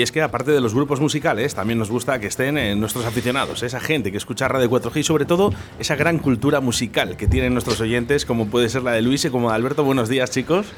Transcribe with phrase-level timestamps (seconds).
[0.00, 3.04] Y es que aparte de los grupos musicales, también nos gusta que estén eh, nuestros
[3.04, 7.26] aficionados, esa gente que escucha Radio 4G y sobre todo esa gran cultura musical que
[7.26, 9.84] tienen nuestros oyentes, como puede ser la de Luis y como de Alberto.
[9.84, 10.68] Buenos días, chicos.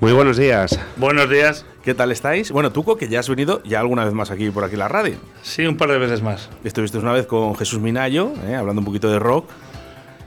[0.00, 0.80] Muy buenos días.
[0.96, 1.66] Buenos días.
[1.84, 2.50] ¿Qué tal estáis?
[2.50, 4.88] Bueno, Tuco, que ya has venido ya alguna vez más aquí por aquí en la
[4.88, 5.16] radio.
[5.42, 6.48] Sí, un par de veces más.
[6.64, 9.50] Estuviste una vez con Jesús Minayo, eh, hablando un poquito de rock.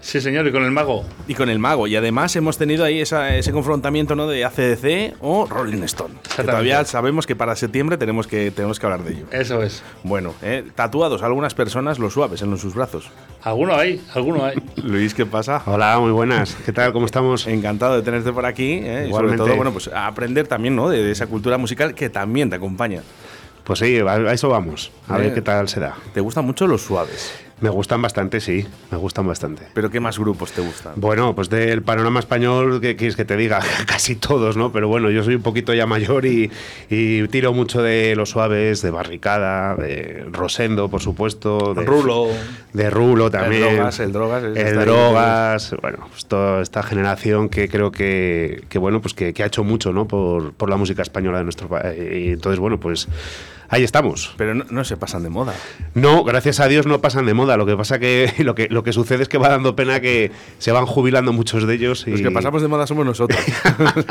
[0.05, 1.03] Sí, señor, y con el mago.
[1.27, 1.87] Y con el mago.
[1.87, 4.27] Y además hemos tenido ahí ese confrontamiento ¿no?
[4.27, 6.13] de ACDC o Rolling Stone.
[6.35, 9.25] Que todavía sabemos que para septiembre tenemos que, tenemos que hablar de ello.
[9.31, 9.81] Eso es.
[10.03, 10.63] Bueno, ¿eh?
[10.75, 13.09] tatuados algunas personas los suaves en sus brazos.
[13.41, 14.61] Alguno hay, alguno hay.
[14.83, 15.63] Luis, ¿qué pasa?
[15.65, 16.55] Hola, muy buenas.
[16.63, 16.93] ¿Qué tal?
[16.93, 17.47] ¿Cómo estamos?
[17.47, 18.81] Encantado de tenerte por aquí.
[18.83, 19.07] ¿eh?
[19.09, 20.87] Y sobre todo, bueno, pues aprender también ¿no?
[20.87, 23.01] de, esa cultura musical que también te acompaña.
[23.63, 24.91] Pues sí, a eso vamos.
[25.07, 25.95] A ver eh, qué tal se da.
[26.13, 27.44] ¿Te gustan mucho los suaves?
[27.65, 29.63] Me gustan bastante, sí, me gustan bastante.
[29.73, 30.93] ¿Pero qué más grupos te gustan?
[30.97, 33.59] Bueno, pues del panorama español, ¿qué quieres que te diga?
[33.87, 34.71] Casi todos, ¿no?
[34.71, 36.51] Pero bueno, yo soy un poquito ya mayor y,
[37.31, 41.73] tiro mucho de los suaves, de Barricada, de Rosendo, por supuesto.
[41.73, 42.27] De Rulo.
[42.71, 43.63] De Rulo también.
[43.63, 44.43] El Drogas, el Drogas.
[44.43, 49.63] El Drogas, bueno, pues toda esta generación que creo que, bueno, pues que, ha hecho
[49.63, 50.07] mucho, ¿no?
[50.07, 51.97] Por, por la música española de nuestro país.
[51.97, 53.07] Y entonces, bueno, pues
[53.69, 54.33] ahí estamos.
[54.37, 55.53] Pero no, se pasan de moda.
[55.93, 57.57] No, gracias a Dios no pasan de moda.
[57.57, 60.31] Lo que pasa que lo que lo que sucede es que va dando pena que
[60.57, 62.05] se van jubilando muchos de ellos.
[62.07, 62.11] Y...
[62.11, 63.39] Los que pasamos de moda somos nosotros.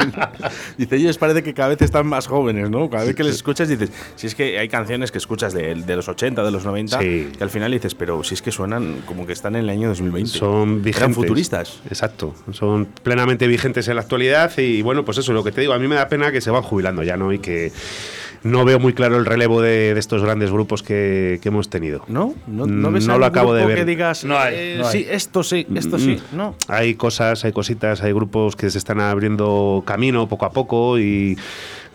[0.79, 2.91] Dice, ellos parece que cada vez están más jóvenes, ¿no?
[2.91, 6.09] Cada vez que les escuchas dices, si es que hay canciones que escuchas de, los
[6.09, 9.33] 80, de los 90, que al final dices, pero si es que suenan como que
[9.33, 10.31] están en el año 2020.
[10.31, 11.15] Son vigentes.
[11.15, 11.81] futuristas.
[11.89, 12.35] Exacto.
[12.53, 15.79] Son plenamente vigentes en la actualidad y bueno, pues eso, lo que te digo, a
[15.79, 17.33] mí me da pena que se van jubilando ya, ¿no?
[17.33, 17.73] Y que
[18.45, 22.05] no veo muy claro el relevo de, estos grandes grupos que, hemos tenido.
[22.09, 22.35] ¿No?
[22.47, 23.79] ¿No, no, ves no lo acabo de ver.
[23.79, 26.55] que digas, no hay, eh, sí, esto sí, esto sí, mm, no.
[26.69, 31.39] Hay cosas, hay cositas, hay grupos que se están abriendo camino poco a poco y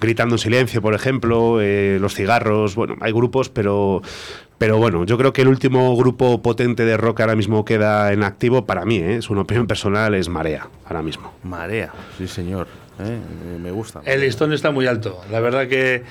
[0.01, 4.01] gritando en silencio, por ejemplo, eh, los cigarros, bueno, hay grupos, pero
[4.57, 8.23] pero bueno, yo creo que el último grupo potente de rock ahora mismo queda en
[8.23, 9.15] activo para mí, ¿eh?
[9.17, 11.31] es una opinión personal, es Marea, ahora mismo.
[11.43, 12.67] Marea, sí señor,
[13.61, 14.01] me gusta.
[14.03, 16.03] El listón está muy alto, la verdad que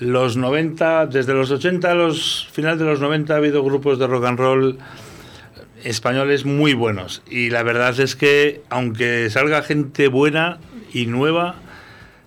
[0.00, 4.06] los 90, desde los 80 a los final de los 90 ha habido grupos de
[4.06, 4.78] rock and roll
[5.84, 7.22] españoles muy buenos.
[7.30, 10.58] Y la verdad es que, aunque salga gente buena
[10.92, 11.56] y nueva,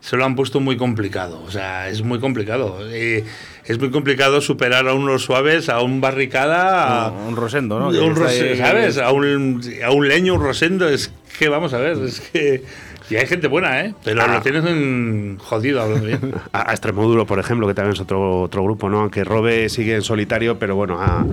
[0.01, 1.41] se lo han puesto muy complicado.
[1.45, 2.79] O sea, es muy complicado.
[2.91, 3.23] Eh,
[3.65, 7.87] es muy complicado superar a unos suaves, a un barricada, a un rosendo, ¿no?
[7.87, 8.97] Un ¿Sabes?
[8.97, 10.87] A un, a un leño, un rosendo.
[10.87, 12.63] Es que, vamos a ver, es que
[13.09, 13.93] y hay gente buena, ¿eh?
[14.03, 14.41] Pero lo ah.
[14.41, 16.33] tienes en jodido, hablando bien.
[16.53, 19.01] A, Extremoduro, por ejemplo, que también es otro, otro grupo, ¿no?
[19.01, 21.25] Aunque Robe sigue en solitario, pero bueno, ha,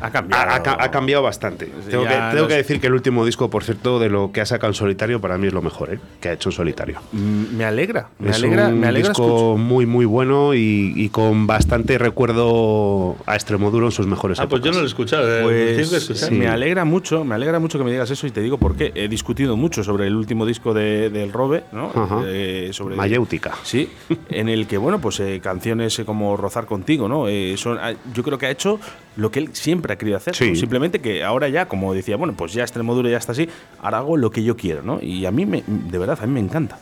[0.00, 0.50] ha cambiado.
[0.50, 1.66] Ha, cambiado bastante.
[1.88, 4.46] tengo, que, tengo que, decir que el último disco, por cierto, de lo que ha
[4.46, 5.98] sacado en solitario, para mí es lo mejor, ¿eh?
[6.20, 7.00] Que ha hecho en solitario.
[7.12, 8.08] Mm, me alegra.
[8.18, 8.68] Me es alegra.
[8.68, 14.06] Un me alegra disco muy, muy bueno y, con bastante recuerdo a Extremoduro en sus
[14.06, 15.50] mejores ah, pues yo no lo he escuchado.
[15.50, 18.58] Eh, pues, Me alegra mucho, me alegra mucho que me digas eso y te digo
[18.58, 18.92] por qué.
[18.94, 21.90] He discutido mucho sobre el último disco de, del Robe, ¿no?
[22.26, 23.54] Eh, sobre Mayéutica.
[23.62, 23.90] Sí,
[24.30, 27.28] en el que, bueno, pues eh, canciones como Rozar Contigo, ¿no?
[27.28, 28.80] Eh, son, ah, yo creo que ha hecho
[29.16, 30.34] lo que él siempre ha querido hacer.
[30.34, 33.48] Simplemente que ahora ya, como decía, bueno, pues ya Extremoduro ya está así,
[33.82, 34.98] ahora hago lo que yo quiero, ¿no?
[35.02, 36.78] Y a mí, me, de verdad, a mí me encanta.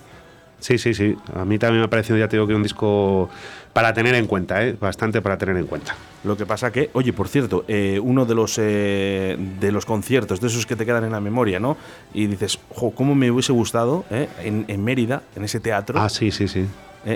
[0.58, 1.14] Sí, sí, sí.
[1.34, 3.28] A mí también me ha parecido, ya te digo, que un disco
[3.76, 4.74] para tener en cuenta, ¿eh?
[4.80, 5.94] bastante para tener en cuenta.
[6.24, 10.40] Lo que pasa que, oye, por cierto, eh, uno de los, eh, de los conciertos,
[10.40, 11.76] de esos que te quedan en la memoria, ¿no?
[12.14, 16.00] Y dices, jo, ¿cómo me hubiese gustado eh, en, en, Mérida, en ese teatro?
[16.00, 16.64] Ah, sí, sí, sí.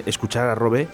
[0.05, 0.87] escuchar a Robé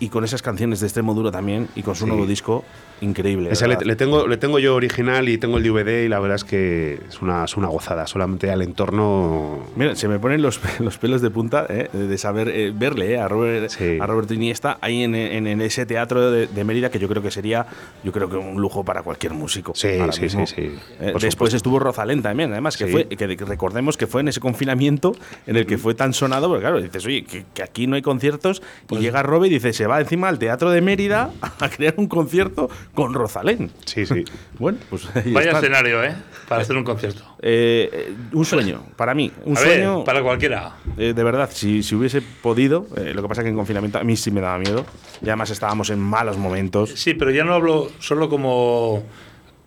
[0.00, 2.64] y con esas canciones de extremo duro también y con su nuevo disco
[3.00, 3.50] increíble.
[3.84, 7.00] le, tengo, le tengo yo original y tengo el DVD y la verdad es que
[7.08, 8.06] es una, es una gozada.
[8.06, 9.60] Solamente al entorno.
[9.76, 11.88] Mira, se me ponen los, los pelos de punta ¿eh?
[11.92, 13.70] de saber eh, verle eh, a, Robert,
[14.00, 17.66] a Roberto Iniesta ahí en, en, ese teatro de, Mérida que yo creo que sería
[18.02, 19.74] yo creo que un lujo para cualquier músico.
[19.74, 20.78] Sí, sí, sí, sí,
[21.20, 25.14] después estuvo Rosalén también, además, que, fue, que recordemos que fue en ese confinamiento
[25.46, 28.62] en el que fue tan sonado, porque claro, dices, oye, que, aquí no hay conciertos
[28.84, 31.30] y pues llega Robert y dice, se va encima al teatro de Mérida
[31.60, 33.70] a crear un concierto con Rosalén.
[33.84, 34.24] Sí, sí.
[34.58, 36.14] bueno, pues Vaya escenario, ¿eh?
[36.48, 37.22] Para hacer un concierto.
[37.40, 39.32] Eh, eh, un sueño, para mí.
[39.44, 40.04] Un sueño.
[40.04, 40.76] para cualquiera.
[40.96, 44.04] Eh, de verdad, si, si hubiese podido, lo que pasa es que en confinamiento a
[44.04, 44.84] mí sí me daba miedo.
[45.22, 46.90] Y además estábamos en malos momentos.
[46.90, 49.02] Sí, pero ya no hablo solo como,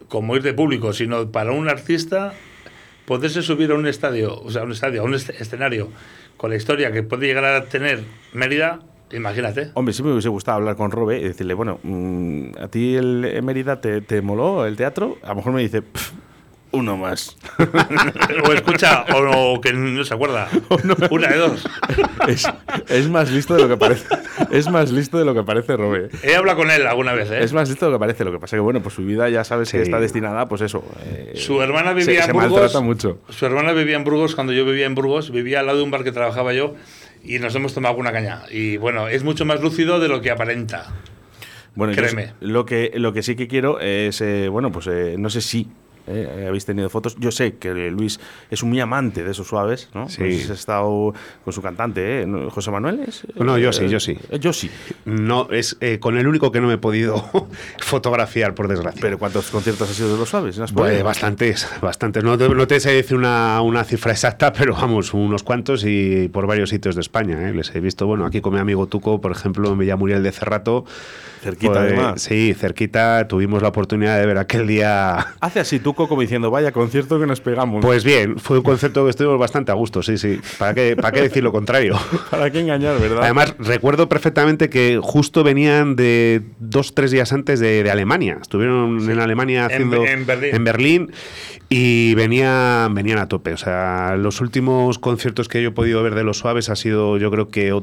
[0.08, 2.34] como ir de público, sino para un artista
[3.06, 5.90] poderse subir a un estadio, o sea, a un estadio, a un escenario
[6.36, 8.04] con la historia que puede llegar a tener
[8.34, 8.80] Mérida
[9.12, 9.72] Imagínate.
[9.74, 13.42] Hombre, sí me hubiese gustado hablar con Robe y decirle, bueno, mm, ¿a ti el,
[13.44, 15.18] Mérida te, te, moló el teatro?
[15.24, 15.84] A lo mejor me dice,
[16.72, 17.38] uno más.
[18.48, 20.50] o escucha, o, que no se acuerda.
[21.10, 21.66] Una de dos.
[22.28, 22.48] Es,
[22.90, 24.06] es, más listo de lo que parece.
[24.52, 26.10] es más listo de lo que parece, Robe.
[26.24, 27.44] He hablado con él alguna vez, ¿eh?
[27.44, 28.26] Es más listo de lo que parece.
[28.26, 30.84] Lo que pasa que, bueno, pues su vida ya sabes que está destinada, pues eso.
[31.06, 32.82] Eh, su hermana vivía en Burgos.
[32.82, 33.20] mucho.
[33.30, 35.32] Su hermana vivía en Burgos cuando yo vivía en Burgos.
[35.32, 36.76] Vivía al lado de un bar que trabajaba yo
[37.24, 38.44] y nos hemos tomado alguna caña.
[38.52, 40.94] Y bueno, es mucho más lúcido de lo que aparenta.
[41.76, 42.34] Bueno, Créeme.
[42.40, 45.68] lo que, lo que sí que quiero es, eh, bueno, pues eh, no sé si
[46.08, 46.46] ¿eh?
[46.48, 47.16] habéis tenido fotos.
[47.20, 48.20] Yo sé que Luis
[48.50, 50.10] es un muy amante de esos suaves, ¿no?
[50.10, 50.18] Sí.
[50.20, 51.14] Pues ha estado
[51.44, 52.50] con su cantante, ¿eh?
[52.50, 53.02] José Manuel.
[53.08, 53.26] ¿es?
[53.36, 54.18] No, yo sí, yo sí.
[54.30, 54.70] Eh, yo sí.
[55.06, 57.24] No, es con el único que no me he podido
[57.80, 59.02] fotografiar, por desgracia.
[59.02, 60.60] ¿Pero cuántos conciertos has sido de los suaves?
[60.74, 62.24] Pues, bastantes, bastantes.
[62.24, 66.48] No no te sé decir una, una, cifra exacta, pero vamos, unos cuantos y por
[66.48, 67.52] varios sitios de España.
[67.52, 70.86] Les he visto, bueno, aquí con mi amigo Tuco, por ejemplo, en Villamuriel de Cerrato.
[71.42, 72.22] Cerquita, pues, además.
[72.22, 73.28] Sí, cerquita.
[73.28, 75.18] Tuvimos la oportunidad de ver aquel día.
[75.42, 77.84] Hace así Tuco como diciendo, vaya concierto que nos pegamos.
[77.84, 80.40] Pues bien, fue un concierto que estuvimos bastante a gusto, sí, sí.
[80.58, 81.98] ¿Para qué, para qué decir lo contrario?
[82.32, 83.24] ¿Para qué engañar, verdad?
[83.24, 88.38] Además, recuerdo perfectamente que justo venían de dos, tres días antes de, Alemania.
[88.42, 90.04] Estuvieron en Alemania haciendo.
[90.04, 90.56] En, Berlín.
[90.56, 91.12] En Berlín
[91.70, 93.54] y venían, venían a tope.
[93.54, 97.18] O sea, los últimos conciertos que yo he podido ver de los suaves ha sido,
[97.18, 97.74] yo creo que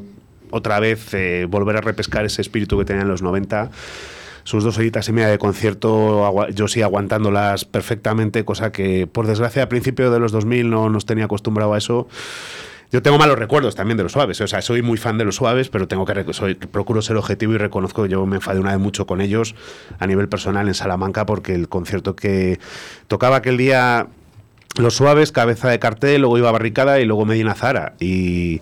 [0.55, 3.71] otra vez eh, volver a repescar ese espíritu que tenían en los 90
[4.45, 9.63] sus dos horitas y media de concierto, yo sí aguantándolas perfectamente, cosa que por desgracia
[9.63, 12.07] a principios de los 2000 no nos tenía acostumbrado a eso.
[12.91, 15.35] Yo tengo malos recuerdos también de los suaves, o sea, soy muy fan de los
[15.35, 18.69] suaves, pero tengo que soy, procuro ser objetivo y reconozco que yo me enfadé una
[18.69, 19.55] vez mucho con ellos
[19.97, 22.59] a nivel personal en Salamanca porque el concierto que
[23.07, 24.07] tocaba aquel día
[24.77, 28.61] los suaves, cabeza de cartel, luego iba Barricada y luego Medina Zara y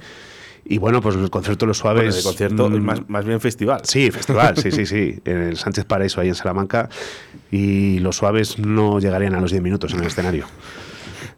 [0.65, 2.15] y bueno, pues el concierto de los suaves.
[2.15, 3.81] Bueno, concierto, mm, más, más, bien festival.
[3.83, 5.19] Sí, festival, sí, sí, sí.
[5.25, 6.89] En el Sánchez Paraíso, ahí en Salamanca.
[7.51, 10.45] Y los suaves no llegarían a los 10 minutos en el escenario.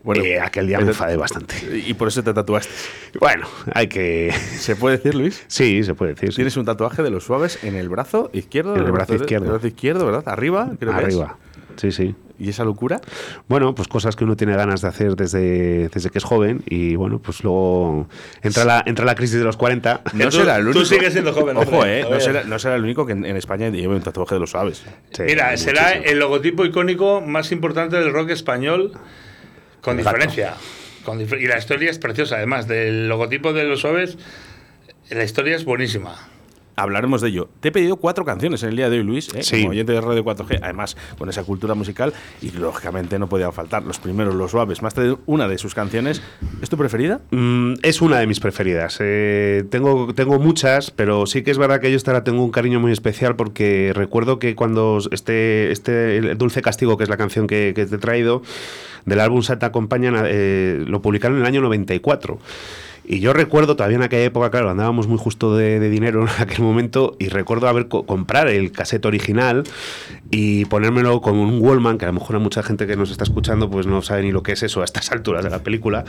[0.03, 1.55] Bueno, eh, aquel día me enfadé bastante.
[1.87, 2.71] ¿Y por eso te tatuaste?
[3.19, 4.31] Bueno, hay que.
[4.31, 5.43] ¿Se puede decir, Luis?
[5.47, 6.33] Sí, se puede decir.
[6.33, 8.75] Tienes un tatuaje de los suaves en el brazo izquierdo.
[8.75, 9.45] En el brazo, izquierdo.
[9.45, 10.23] En el brazo izquierdo, ¿verdad?
[10.27, 11.37] Arriba, creo Arriba.
[11.77, 12.15] Sí, sí.
[12.39, 12.99] ¿Y esa locura?
[13.47, 16.95] Bueno, pues cosas que uno tiene ganas de hacer desde, desde que es joven y
[16.95, 18.07] bueno, pues luego
[18.41, 20.01] entra la, entra la crisis de los 40.
[20.13, 20.79] No será el único.
[20.79, 21.57] Tú sigues siendo joven.
[21.57, 24.41] Ojo, eh, no será, no será, el único que en, España lleve un tatuaje de
[24.41, 24.83] los suaves.
[25.19, 28.91] Mira, será el logotipo icónico más importante del rock español
[29.81, 30.55] con diferencia.
[31.03, 34.17] Con y la historia es preciosa, además, del logotipo de los suaves,
[35.09, 36.15] la historia es buenísima
[36.75, 37.49] hablaremos de ello.
[37.59, 39.41] Te he pedido cuatro canciones en el día de hoy, Luis, ¿eh?
[39.49, 43.83] como oyente de Radio 4G, además con esa cultura musical, y lógicamente no podían faltar
[43.83, 44.81] los primeros, los suaves.
[44.81, 46.21] Más de una de sus canciones.
[46.61, 47.21] ¿Es tu preferida?
[47.31, 48.97] Mm, es una de mis preferidas.
[48.99, 52.79] Eh, tengo, tengo muchas, pero sí que es verdad que yo esta tengo un cariño
[52.79, 57.73] muy especial porque recuerdo que cuando este, este Dulce Castigo, que es la canción que,
[57.73, 58.41] te he traído,
[59.05, 62.39] del álbum Santa Acompañan, eh, lo publicaron en el año 94.
[63.07, 66.61] Y yo recuerdo todavía en aquella época, claro, andábamos muy justo de, dinero en aquel
[66.63, 69.63] momento y recuerdo haber comprar el cassette original
[70.31, 73.23] y ponérmelo con un Wallman, que a lo mejor a mucha gente que nos está
[73.23, 76.03] escuchando pues no sabe ni lo que es eso a estas alturas de la película.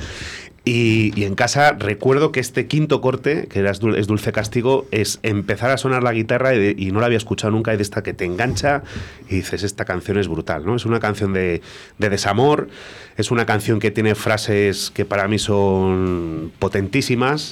[0.64, 5.70] Y, en casa recuerdo que este quinto corte, que era es Dulce Castigo, es empezar
[5.70, 8.24] a sonar la guitarra y, no la había escuchado nunca y de esta que te
[8.24, 8.82] engancha
[9.28, 10.74] y dices, esta canción es brutal, ¿no?
[10.74, 11.62] Es una canción de,
[11.98, 12.68] de desamor,
[13.16, 16.50] es una canción que tiene frases que para mí son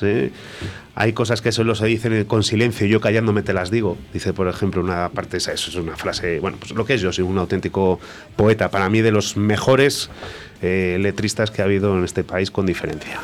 [0.03, 0.31] ¿eh?
[0.97, 3.97] Hay cosas que solo se dicen con silencio yo callándome te las digo.
[4.13, 7.01] Dice, por ejemplo, una parte, esa, eso es una frase, bueno, pues lo que es
[7.01, 7.99] yo, soy un auténtico
[8.37, 10.11] poeta, para mí de los mejores
[10.63, 13.21] eh, letristas que ha habido en este país con diferencia.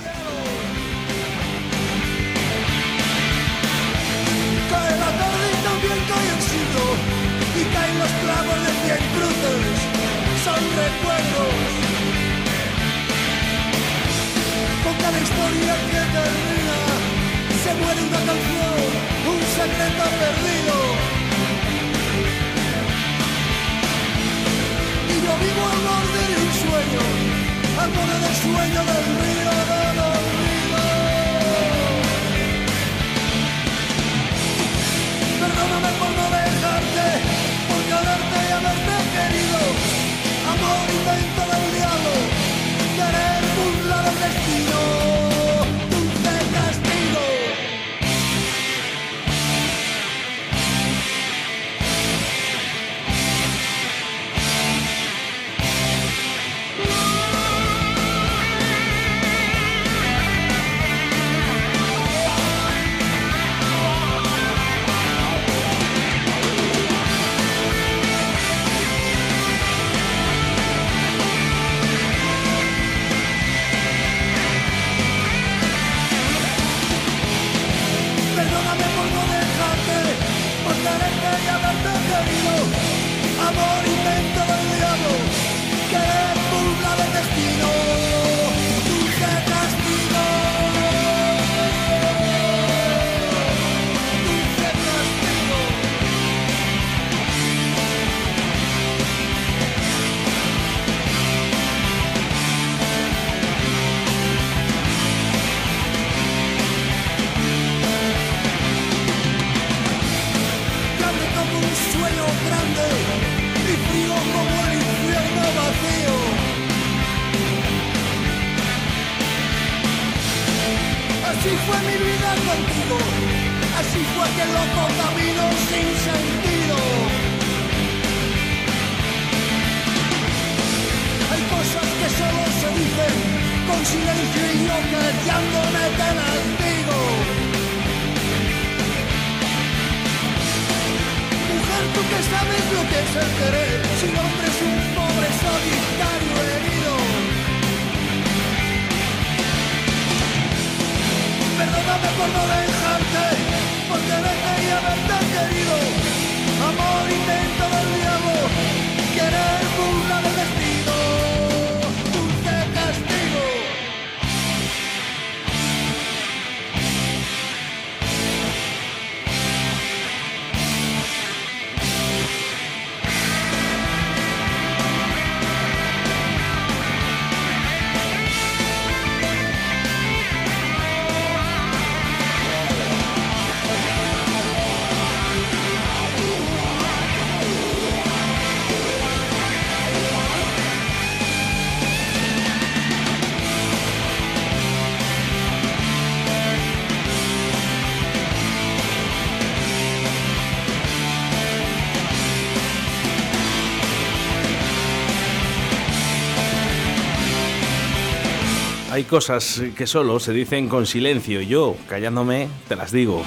[209.01, 211.41] Hay cosas que solo se dicen con silencio.
[211.41, 213.25] Yo, callándome, te las digo.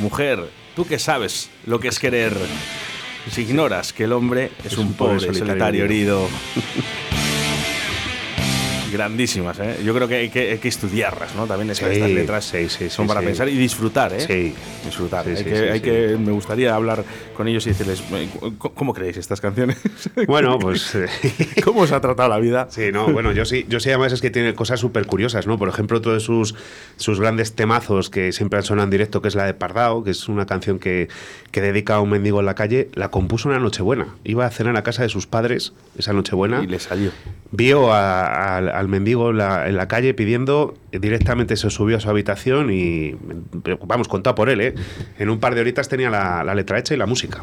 [0.00, 2.36] Mujer, tú que sabes lo que es querer.
[3.30, 6.26] Si ignoras que el hombre es, un, pobre solitario, herido.
[8.96, 9.76] Grandísimas, ¿eh?
[9.84, 11.46] Yo creo que hay que, hay que estudiarlas, ¿no?
[11.46, 14.20] También es que Sí, estas letras sí, sí, son para pensar y disfrutar, ¿eh?
[14.20, 14.54] Sí.
[14.84, 15.26] Disfrutar.
[15.28, 17.04] Hay que, hay me gustaría hablar
[17.36, 19.76] con ellos y decirles, "Eh, ¿cómo- ¿cómo creéis estas canciones?
[20.26, 21.06] Bueno, pues eh,
[21.64, 22.68] ¿Cómo os ha tratado la vida?
[22.70, 25.58] Sí, no, bueno, yo sí, yo sí además es que tiene cosas súper curiosas, ¿no?
[25.58, 26.54] Por ejemplo, todos sus,
[26.96, 30.10] sus grandes temazos que siempre han sonado en directo, que es la de Pardao, que
[30.10, 31.08] es una canción que,
[31.50, 34.08] que dedica a un mendigo en la calle, la compuso una Nochebuena.
[34.24, 36.62] Iba a cenar a casa de sus padres esa Nochebuena.
[36.62, 37.10] Y le salió.
[37.50, 41.96] Vio a- al- al mendigo en la, en la calle pidiendo, eh, directamente se subió
[41.96, 43.16] a su habitación y,
[43.62, 44.74] pero, vamos, contado por él, ¿eh?
[45.18, 47.42] En un par de horitas tenía la, la letra hecha y la música.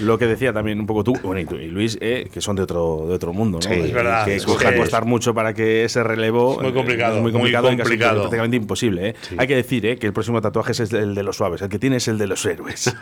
[0.00, 2.56] Lo que decía también un poco tú, bueno, y, tú y Luis, eh, que son
[2.56, 3.68] de otro, de otro mundo, ¿no?
[3.68, 6.56] Sí, es verdad, Que es que- costar mucho para que ese relevo.
[6.56, 8.20] Es muy complicado, eh, es muy muy complicado, casi complicado.
[8.22, 9.08] prácticamente imposible.
[9.10, 9.14] ¿eh?
[9.38, 11.78] Hay que decir eh, que el próximo tatuaje es el de los suaves, el que
[11.78, 12.94] tiene es el de los héroes.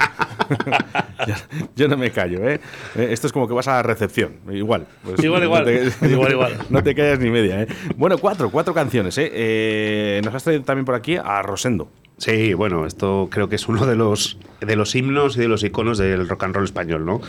[1.27, 1.35] yo,
[1.77, 2.61] yo no me callo, ¿eh?
[2.97, 4.87] Eh, Esto es como que vas a la recepción, igual.
[5.05, 5.65] pues, Igual, no igual.
[5.65, 6.53] te- Igual, igual.
[6.71, 7.67] No te callas ni media, ¿eh?
[7.97, 9.31] Bueno, cuatro, cuatro canciones, ¿eh?
[9.33, 11.89] Eh, Nos has traído también por aquí a Rosendo.
[12.21, 15.65] Sí, bueno, esto creo que es uno de los, de los himnos y de los
[15.65, 17.23] iconos del rock and roll español, ¿no?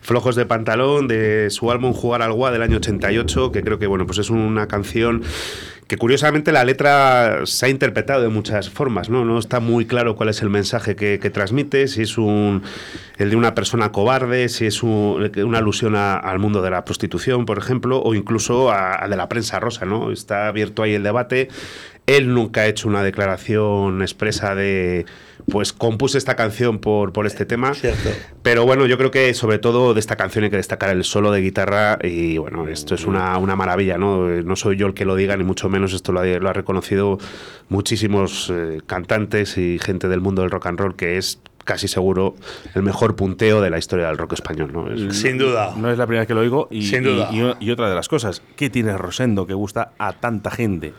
[0.00, 3.88] Flojos de pantalón, de su álbum Jugar al Gua del año 88, que creo que,
[3.88, 5.24] bueno, pues es una canción
[5.86, 9.24] que curiosamente la letra se ha interpretado de muchas formas, ¿no?
[9.24, 12.62] No está muy claro cuál es el mensaje que, transmite, si es un,
[13.18, 17.46] el de una persona cobarde, si es un- una alusión al mundo de la prostitución,
[17.46, 20.10] por ejemplo, o incluso a, a de la prensa rosa, ¿no?
[20.10, 21.48] Está abierto ahí el debate.
[22.06, 25.06] Él nunca ha hecho una declaración expresa de,
[25.50, 27.72] pues compuse esta canción por, por este tema.
[27.74, 28.10] Cierto.
[28.42, 31.30] Pero bueno, yo creo que sobre todo de esta canción hay que destacar el solo
[31.30, 34.26] de guitarra y bueno, esto es una, una maravilla, ¿no?
[34.28, 36.52] No soy yo el que lo diga, ni mucho menos esto lo ha, lo ha
[36.52, 37.18] reconocido
[37.68, 42.36] muchísimos eh, cantantes y gente del mundo del rock and roll, que es casi seguro
[42.76, 44.88] el mejor punteo de la historia del rock español, ¿no?
[44.92, 45.74] Es- Sin duda.
[45.76, 46.68] No es la primera vez que lo oigo.
[46.70, 47.28] Y, Sin duda.
[47.32, 50.94] y- y- y otra de las cosas, ¿qué tiene Rosendo que gusta a tanta gente?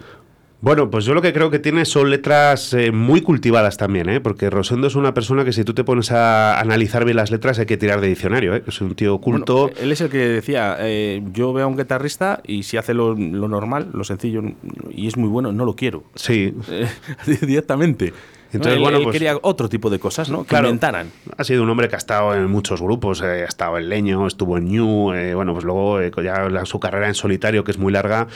[0.60, 4.20] Bueno, pues yo lo que creo que tiene son letras eh, muy cultivadas también, ¿eh?
[4.20, 7.60] porque Rosendo es una persona que si tú te pones a analizar bien las letras
[7.60, 8.64] hay que tirar de diccionario, ¿eh?
[8.66, 9.68] es un tío culto.
[9.68, 12.96] Bueno, él es el que decía, eh, yo veo a un guitarrista y si hace
[12.96, 14.42] lo, lo normal, lo sencillo,
[14.90, 16.04] y es muy bueno, no lo quiero.
[16.16, 16.88] sí, Eh,
[17.46, 18.12] directamente.
[18.52, 20.42] Entonces, Él- bueno, él pues- quería otro tipo de cosas, ¿no?
[20.44, 20.70] Que Claro.
[20.70, 21.12] inventaran.
[21.38, 24.26] Ha sido un hombre que ha estado en muchos grupos, eh, ha estado en Leño,
[24.26, 27.72] estuvo en New, eh, bueno, pues luego eh, ya la- su carrera en solitario, que
[27.72, 28.28] es muy larga,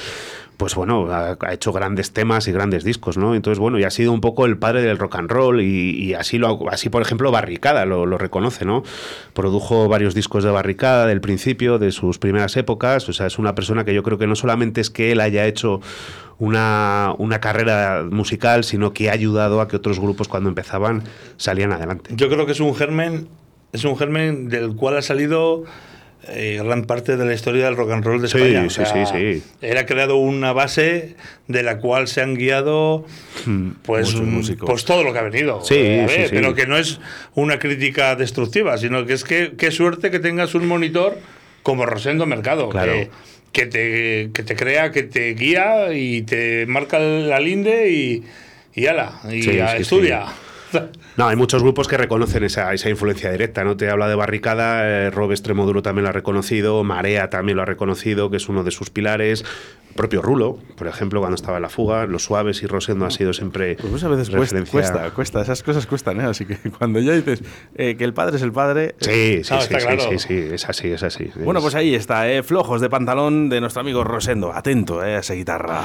[0.61, 3.33] pues bueno, ha, hecho grandes temas y grandes discos, ¿no?
[3.33, 6.37] Entonces, bueno, y ha sido un poco el padre del rock and roll y, así,
[6.37, 8.83] lo, así, por ejemplo, Barricada lo, lo, reconoce, ¿no?
[9.33, 13.55] Produjo varios discos de Barricada del principio, de sus primeras épocas, o sea, es una
[13.55, 15.81] persona que yo creo que no solamente es que él haya hecho
[16.37, 21.01] una, una, carrera musical, sino que ha ayudado a que otros grupos cuando empezaban
[21.37, 22.11] salían adelante.
[22.15, 23.29] Yo creo que es un germen,
[23.73, 25.63] es un germen del cual ha salido
[26.27, 28.69] eh, gran parte de la historia del rock and roll de España.
[28.69, 31.15] Sí, sí, sí, Era creado una base
[31.47, 33.05] de la cual se han guiado
[33.45, 34.15] hmm, pues,
[34.59, 35.61] pues todo lo que ha venido.
[35.63, 36.99] Sí, sí, pero que no es
[37.35, 41.17] una crítica destructiva, sino que es que qué suerte que tengas un monitor
[41.63, 42.69] como Rosendo Mercado.
[42.69, 42.93] Claro
[43.51, 48.23] que te, que te crea, que te guía y te marca la linde y,
[48.73, 50.25] y ala, y estudia.
[51.17, 53.75] No, hay muchos grupos que reconocen esa, esa influencia directa, ¿no?
[53.75, 57.65] Te habla de Barricada, eh, Rob Extremoduro también lo ha reconocido, Marea también lo ha
[57.65, 59.43] reconocido, que es uno de sus pilares,
[59.91, 63.33] propio Rulo, por ejemplo, cuando estaba en la fuga, Los Suaves y Rosendo ha sido
[63.33, 63.75] siempre.
[63.75, 64.29] Pues muchas veces
[64.69, 66.23] cuesta, cuesta, esas cosas cuestan, ¿eh?
[66.23, 67.43] Así que cuando ya dices
[67.75, 68.95] eh, que el padre es el padre.
[68.99, 71.31] Sí, sí, sí, sí, sí, es así, es así.
[71.43, 72.43] Bueno, pues ahí está, ¿eh?
[72.43, 74.53] Flojos de pantalón de nuestro amigo Rosendo.
[74.53, 75.15] Atento ¿eh?
[75.15, 75.81] a esa guitarra.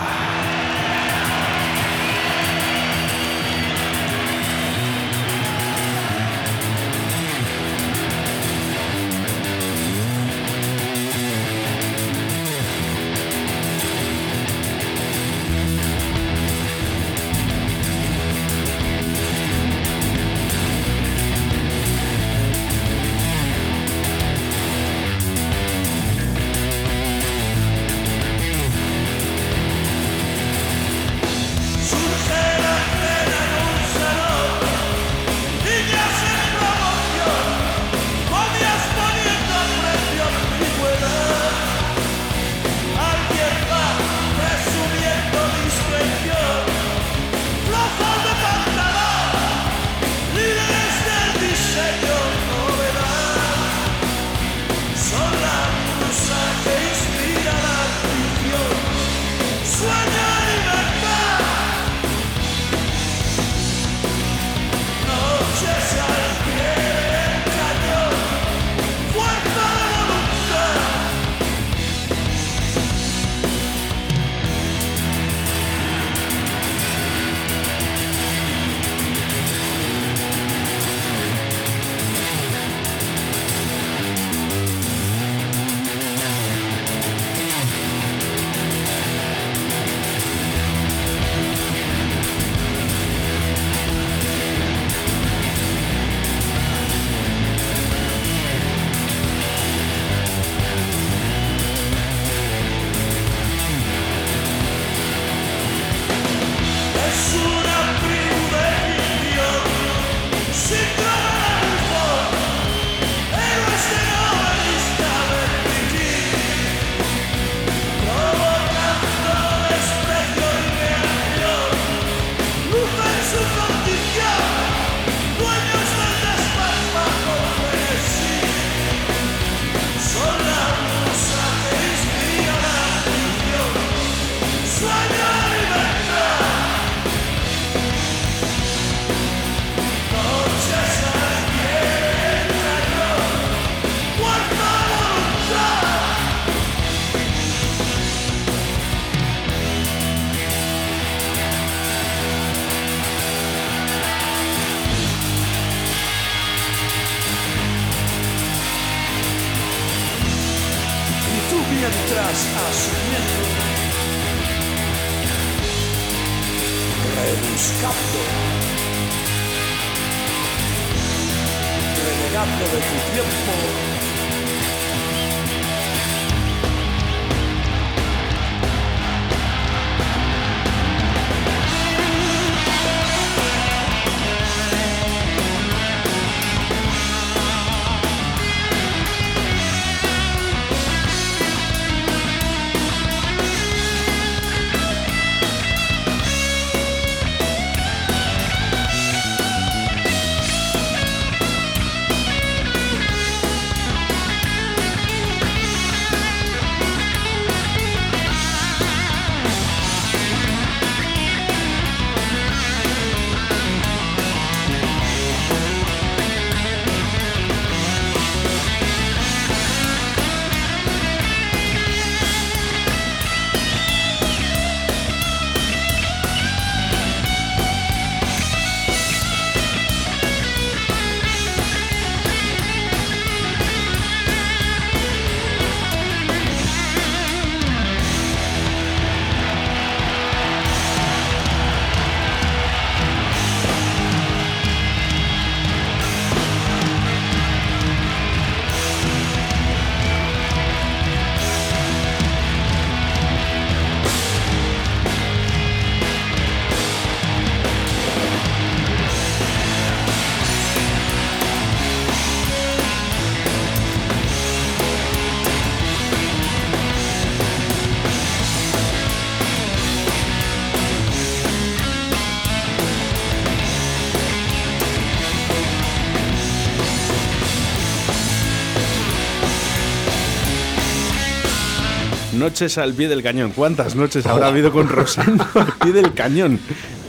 [282.47, 283.51] Noches al pie del cañón.
[283.51, 286.61] ¿Cuántas noches habrá habido con Rosendo al pie del cañón?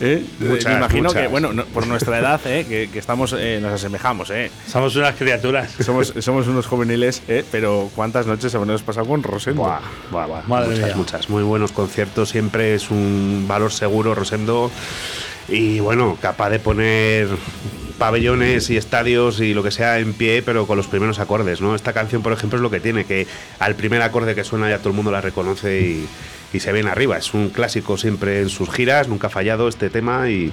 [0.02, 0.26] ¿Eh?
[0.40, 2.66] Muchas, Me imagino que, bueno, no- por nuestra edad, ¿eh?
[2.68, 4.50] que, que estamos, eh, nos asemejamos, ¿eh?
[4.68, 5.72] Somos unas criaturas.
[5.80, 7.46] Somos, somos unos juveniles, ¿eh?
[7.52, 9.62] pero ¿cuántas noches habremos pasado con Rosendo?
[9.62, 10.42] Buah, buah, buah.
[10.48, 10.96] Madre muchas, mía.
[10.96, 11.30] muchas.
[11.30, 14.72] Muy buenos conciertos, siempre es un valor seguro, Rosendo.
[15.50, 17.28] Y bueno, capaz de poner
[17.98, 21.76] pabellones y estadios y lo que sea en pie, pero con los primeros acordes, ¿no?
[21.76, 23.28] Esta canción, por ejemplo, es lo que tiene, que
[23.60, 26.08] al primer acorde que suena ya todo el mundo la reconoce y,
[26.54, 27.18] y se viene arriba.
[27.18, 30.52] Es un clásico siempre en sus giras, nunca ha fallado este tema y,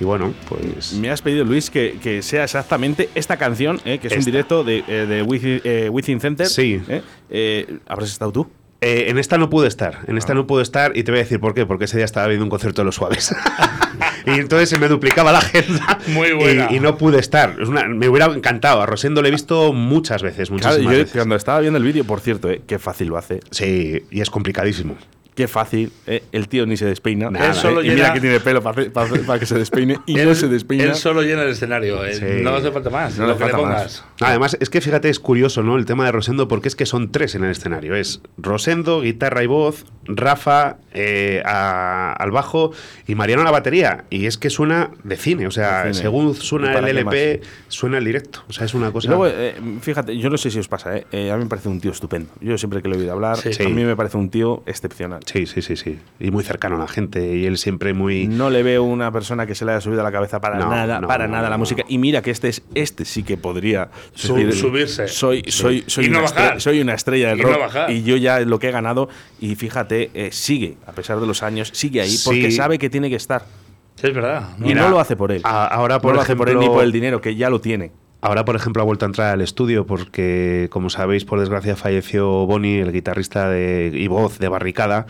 [0.00, 0.94] y bueno, pues...
[0.94, 3.98] Me has pedido, Luis, que, que sea exactamente esta canción, ¿eh?
[3.98, 6.46] que es un directo de, eh, de Within, eh, Within Center.
[6.46, 6.80] Sí.
[6.88, 7.02] ¿eh?
[7.30, 8.50] Eh, ¿Habrás estado tú?
[8.80, 11.22] Eh, en esta no pude estar, en esta no pude estar y te voy a
[11.24, 13.34] decir por qué, porque ese día estaba viendo un concierto de los suaves.
[14.26, 15.98] y entonces se me duplicaba la agenda.
[16.08, 16.68] Muy buena.
[16.70, 17.56] Y, y no pude estar.
[17.60, 18.80] Es una- me hubiera encantado.
[18.80, 21.10] A Rosendo le he visto muchas veces, Claro, yo veces.
[21.12, 22.62] cuando estaba viendo el vídeo, por cierto, ¿eh?
[22.68, 23.40] qué fácil lo hace.
[23.50, 24.96] Sí, y es complicadísimo.
[25.38, 26.24] Qué fácil, ¿eh?
[26.32, 27.30] el tío ni se despeina.
[27.30, 27.86] Nada, Él solo ¿eh?
[27.86, 30.82] Y mira que tiene pelo para, que se despeine y no se despeina.
[30.82, 32.04] él solo llena el escenario.
[32.04, 32.24] él- Sí.
[32.42, 33.16] No hace falta más.
[33.18, 33.60] No lo le que le más.
[33.60, 34.04] pongas.
[34.20, 35.76] Además, es que fíjate, es curioso, ¿no?
[35.76, 37.94] El tema de Rosendo, porque es que son tres en el escenario.
[37.94, 42.72] Es Rosendo, guitarra y voz, Rafa eh, a- al bajo
[43.06, 44.06] y Mariano a la batería.
[44.10, 45.94] Y es que suena de cine, o sea, cine.
[45.94, 48.42] según ¿Y suena el LP, suena el directo.
[48.48, 49.08] O sea, es una Y cosa...
[49.08, 51.06] luego, eh, fíjate, yo no sé si os pasa, ¿eh?
[51.12, 52.30] Eh, a mí me parece un tío estupendo.
[52.40, 53.50] Yo siempre que lo he oído hablar, Sí.
[53.62, 55.20] a mí me parece un tío excepcional.
[55.30, 55.98] Sí, sí, sí, sí.
[56.18, 57.36] Y muy cercano a la gente.
[57.36, 58.26] Y él siempre muy.
[58.28, 60.70] No le veo una persona que se le haya subido a la cabeza para No,
[60.70, 61.58] nada, no, para no, nada la no.
[61.58, 61.84] música.
[61.86, 65.08] Y mira que este es este sí que podría subirse.
[65.08, 66.38] Soy, soy, soy, Y no una bajar.
[66.56, 67.90] estrella, soy una estrella del Y no rock bajar.
[67.90, 69.08] y yo ya lo que he ganado
[69.40, 72.22] y fíjate eh, sigue a pesar de los años sigue ahí Sí.
[72.24, 73.44] porque sabe que tiene que estar
[73.96, 74.50] Sí, es verdad.
[74.58, 74.64] ¿no?
[74.66, 75.40] y Mira, no lo hace por él.
[75.44, 77.60] a- ahora, por no lo hace por él ni por el dinero que ya lo
[77.60, 77.90] tiene.
[78.20, 82.46] Ahora, por ejemplo, ha vuelto a entrar al estudio porque, como sabéis, por desgracia falleció
[82.46, 85.06] Bonnie, el guitarrista de, y voz de Barricada,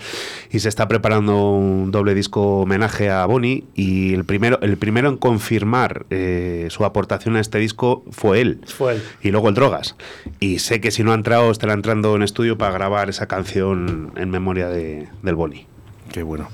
[0.50, 3.64] y se está preparando un doble disco homenaje a Bonnie.
[3.74, 8.60] Y el primero, el primero en confirmar eh, su aportación a este disco fue él.
[8.66, 9.02] Fue él.
[9.22, 9.96] Y luego el Drogas.
[10.38, 14.12] Y sé que si no ha entrado, estará entrando en estudio para grabar esa canción
[14.16, 15.66] en memoria de, del Bonnie.
[16.12, 16.48] Qué bueno.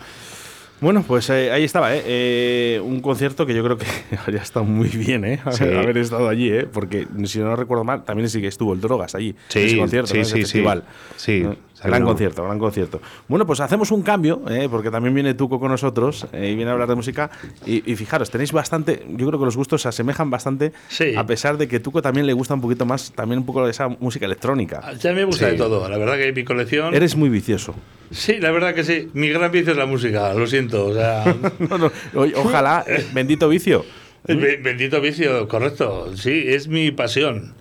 [0.85, 2.03] Bueno, pues eh, ahí estaba, ¿eh?
[2.05, 3.87] Eh, un concierto que yo creo que
[4.19, 5.41] habría estado muy bien, ¿eh?
[5.43, 5.65] Haber, Sí.
[5.65, 6.67] haber estado allí, ¿eh?
[6.71, 9.77] Porque si no recuerdo mal, también sí que estuvo el Drogas allí, Sí, en ese
[9.79, 10.21] concierto, sí, ¿no?
[10.21, 10.43] Ese sí, sí.
[10.43, 10.85] festival.
[11.17, 11.57] Sí, ¿no?
[11.85, 13.01] Gran concierto, gran concierto.
[13.29, 14.69] Bueno, pues hacemos un cambio, ¿eh?
[14.71, 17.31] porque también viene Tuco con nosotros eh, y viene a hablar de música.
[17.67, 21.15] Y, y fijaros, tenéis bastante, yo creo que los gustos se asemejan bastante, Sí.
[21.17, 23.71] a pesar de que Tuco también le gusta un poquito más, también un poco de
[23.71, 24.93] esa música electrónica.
[25.01, 25.53] Ya me gusta Sí.
[25.53, 25.89] de todo.
[25.89, 26.95] La verdad que mi colección.
[26.95, 27.75] Eres muy vicioso.
[28.11, 29.09] Sí, la verdad que sí.
[29.15, 30.87] Mi gran vicio es la música, lo siento.
[30.87, 31.25] O sea,
[31.71, 33.85] No, no, o- ojalá, bendito vicio.
[34.27, 36.17] be- bendito vicio, correcto.
[36.17, 37.55] Sí, es mi pasión.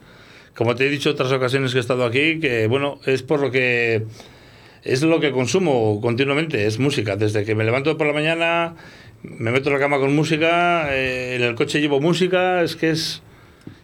[0.55, 3.49] Como te he dicho otras ocasiones que he estado aquí, que bueno, es por lo
[3.49, 4.03] que
[4.83, 7.15] es lo que consumo continuamente, es música.
[7.15, 8.75] Desde que me levanto por la mañana,
[9.23, 12.91] me meto en la cama con música, eh, en el coche llevo música, es que
[12.91, 13.23] es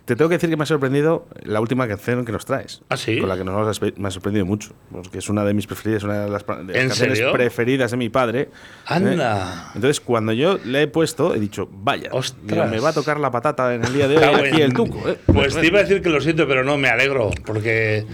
[0.09, 2.81] Te tengo que decir que me ha sorprendido la última canción que nos traes.
[2.89, 3.19] ¿Ah, sí?
[3.19, 4.71] Con la que nos me ha sorprendido mucho.
[4.91, 7.31] Porque es una de mis preferidas, una de las, pa- de las ¿En canciones serio?
[7.31, 8.49] preferidas de mi padre.
[8.87, 9.65] Anda.
[9.67, 9.71] ¿eh?
[9.75, 12.09] Entonces, cuando yo le he puesto, he dicho, vaya,
[12.41, 15.07] digo, me va a tocar la patata en el día de hoy aquí el tuco.
[15.07, 15.19] ¿eh?
[15.27, 18.07] Pues te iba a decir que lo siento, pero no, me alegro, porque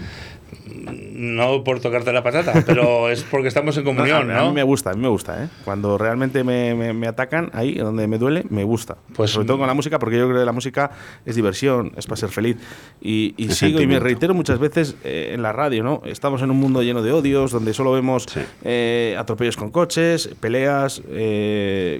[1.16, 4.48] no por tocarte la patata, pero es porque estamos en No, comunión, a, a ¿no?
[4.50, 5.48] mí me gusta, a mí me gusta, ¿eh?
[5.64, 8.96] Cuando realmente me, me- me atacan, ahí donde me duele, me gusta.
[9.14, 10.90] Pues- Sobre todo con la música, porque yo creo que la música
[11.24, 12.56] es diversión, es para ser feliz.
[13.00, 16.02] Y, sigo y me reitero muchas veces eh, en la radio, ¿no?
[16.04, 18.40] Estamos en un mundo lleno de odios, donde solo vemos Sí.
[18.64, 21.00] eh, atropellos con coches, peleas,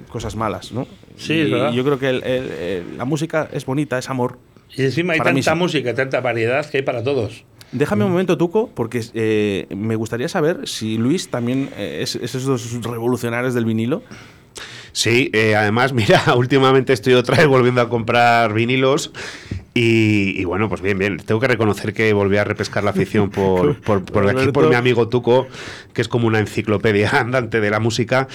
[0.09, 0.87] cosas malas, ¿no?
[1.17, 1.71] Sí, y es verdad.
[1.71, 4.37] yo creo que el- el- el- la música es bonita, es amor.
[4.75, 7.43] Y encima hay Para tanta música, tanta variedad que hay para todos.
[7.71, 8.07] Déjame Mm.
[8.07, 12.81] un momento, Tuco, porque eh, me gustaría saber si Luis también eh, es, es esos
[12.83, 14.03] revolucionarios del vinilo.
[14.93, 19.11] Sí, eh, además, mira, últimamente estoy otra vez volviendo a comprar vinilos.
[19.73, 21.17] Y, y bueno, pues bien, bien.
[21.17, 24.73] Tengo que reconocer que volví a repescar la afición por, por, por aquí, por mi
[24.73, 25.47] amigo Tuco,
[25.93, 28.27] que es como una enciclopedia andante de la música.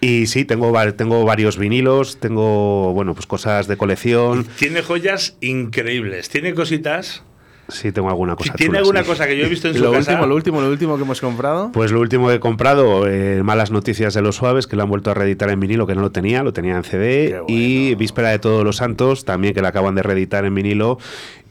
[0.00, 4.46] Y sí, tengo, tengo varios vinilos, tengo, bueno, pues cosas de colección.
[4.58, 7.22] Tiene joyas increíbles, tiene cositas.
[7.68, 8.52] Sí, tengo alguna cosa.
[8.54, 9.06] tiene chula, alguna sí.
[9.08, 10.12] cosa que yo he visto en su Lo casa.
[10.12, 11.72] último, lo último, lo último que hemos comprado.
[11.72, 14.88] Pues lo último que he comprado, eh, Malas Noticias de los Suaves, que lo han
[14.88, 17.30] vuelto a reeditar en vinilo, que no lo tenía, lo tenía en CD.
[17.30, 17.44] Bueno.
[17.48, 20.98] Y Víspera de Todos los Santos, también que la acaban de reeditar en vinilo.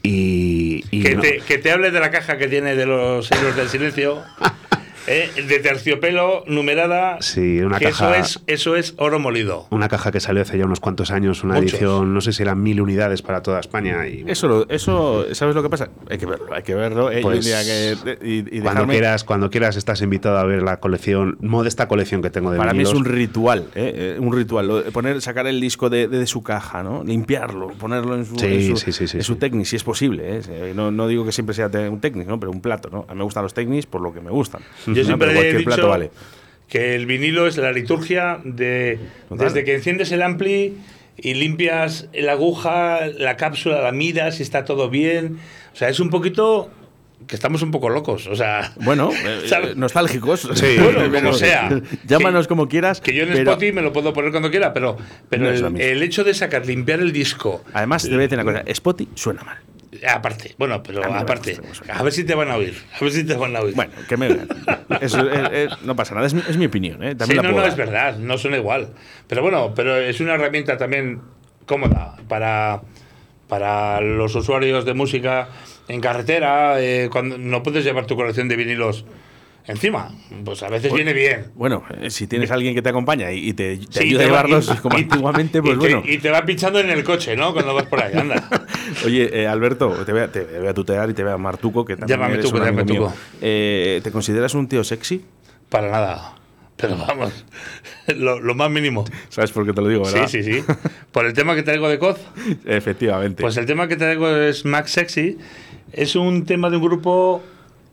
[0.02, 3.28] Y, y que, no- te, que te hable de la caja que tiene de los
[3.30, 4.22] hilos del silencio.
[5.06, 7.18] Eh, de terciopelo, numerada.
[7.20, 8.16] Sí, una que caja.
[8.16, 9.66] Eso es, eso es oro molido.
[9.70, 11.72] Una caja que salió hace ya unos cuantos años, una Muchos.
[11.74, 14.06] edición, no sé si eran mil unidades para toda España.
[14.08, 15.90] Y, Eso, lo- eso, ¿sabes lo que pasa?
[16.10, 17.10] Hay que verlo, hay que verlo.
[17.10, 20.44] eh, y Pues, un día que- y, y cuando quieras, cuando quieras estás invitado a
[20.44, 23.06] ver la colección, modesta colección que tengo de Para mí es vinilos.
[23.08, 24.14] un ritual, ¿eh?
[24.16, 24.66] Eh, un ritual.
[24.66, 27.04] Lo de Poner, sacar el disco de, de- de su caja, ¿no?
[27.04, 29.38] Limpiarlo, ponerlo en su, Sí, en su, sí, sí, en su sí.
[29.38, 30.38] Technics, si es posible.
[30.38, 30.72] ¿eh?
[30.74, 32.40] No, no digo que siempre sea un Technics, ¿no?
[32.40, 33.04] Pero un plato, ¿no?
[33.08, 34.62] A mí me gustan los Technics por lo que me gustan.
[34.96, 35.06] Yo ¿no?
[35.06, 36.10] siempre Pero he dicho plato vale.
[36.68, 39.46] que el vinilo es la liturgia de Total.
[39.46, 40.76] desde que enciendes el ampli
[41.16, 45.38] y limpias la aguja, la cápsula, la miras si está todo bien.
[45.72, 46.70] O sea, es un poquito
[47.26, 48.26] que estamos un poco locos.
[48.26, 50.48] O sea, Bueno, eh, eh, nostálgicos.
[50.54, 50.76] Sí.
[50.78, 51.80] Bueno, como sea.
[52.06, 53.00] Llámanos como quieras.
[53.00, 54.96] que yo en pero- Spotify me lo puedo poner cuando quiera, pero,
[55.30, 58.44] pero No el hecho de sacar, limpiar el disco, Además, te voy a decir una
[58.44, 59.56] cosa: Spotify suena mal.
[60.08, 61.58] Aparte, bueno, pero aparte,
[61.92, 63.74] a ver si te van a oír, a ver si te van a oír.
[63.74, 64.48] Bueno, que me vean.
[65.00, 67.02] Eso, eh, eh, no pasa nada, es mi, es mi opinión.
[67.02, 67.14] ¿eh?
[67.14, 67.70] También Sí, la no, puedo no, dar.
[67.70, 68.88] es verdad, no suena igual.
[69.28, 71.20] Pero bueno, pero es una herramienta también
[71.66, 72.82] cómoda para,
[73.48, 75.48] para los usuarios de música
[75.88, 79.04] en carretera, eh, cuando no puedes llevar tu colección de vinilos
[79.66, 80.14] encima.
[80.44, 81.46] Pues a veces viene bien.
[81.54, 84.28] Bueno, eh, si tienes alguien que te acompaña y, te, te Sí, ayuda a va-
[84.28, 86.02] llevarlos y- como y- antiguamente, y pues te- bueno.
[86.04, 87.52] Y te va pinchando en el coche, ¿no?
[87.52, 88.48] Cuando vas por ahí, anda.
[89.04, 91.56] Oye, eh, Alberto, te voy, a, te voy a tutear y te voy a llamar
[91.58, 93.08] Tuco, que también Llámame eres Tuco, un amigo llámame mío.
[93.08, 93.16] Tuco.
[93.42, 95.24] Eh, ¿Te consideras un tío sexy?
[95.68, 96.32] Para nada.
[96.78, 97.32] Pero vamos,
[98.16, 99.06] lo, lo más mínimo.
[99.30, 100.28] ¿Sabes por qué te lo digo, Sí, verdad?
[100.28, 100.62] sí, sí.
[101.10, 102.18] Por el tema que traigo de Coz,
[102.66, 103.40] Efectivamente.
[103.42, 105.38] Pues el tema que traigo es Max Sexy.
[105.92, 107.42] Es un tema de un grupo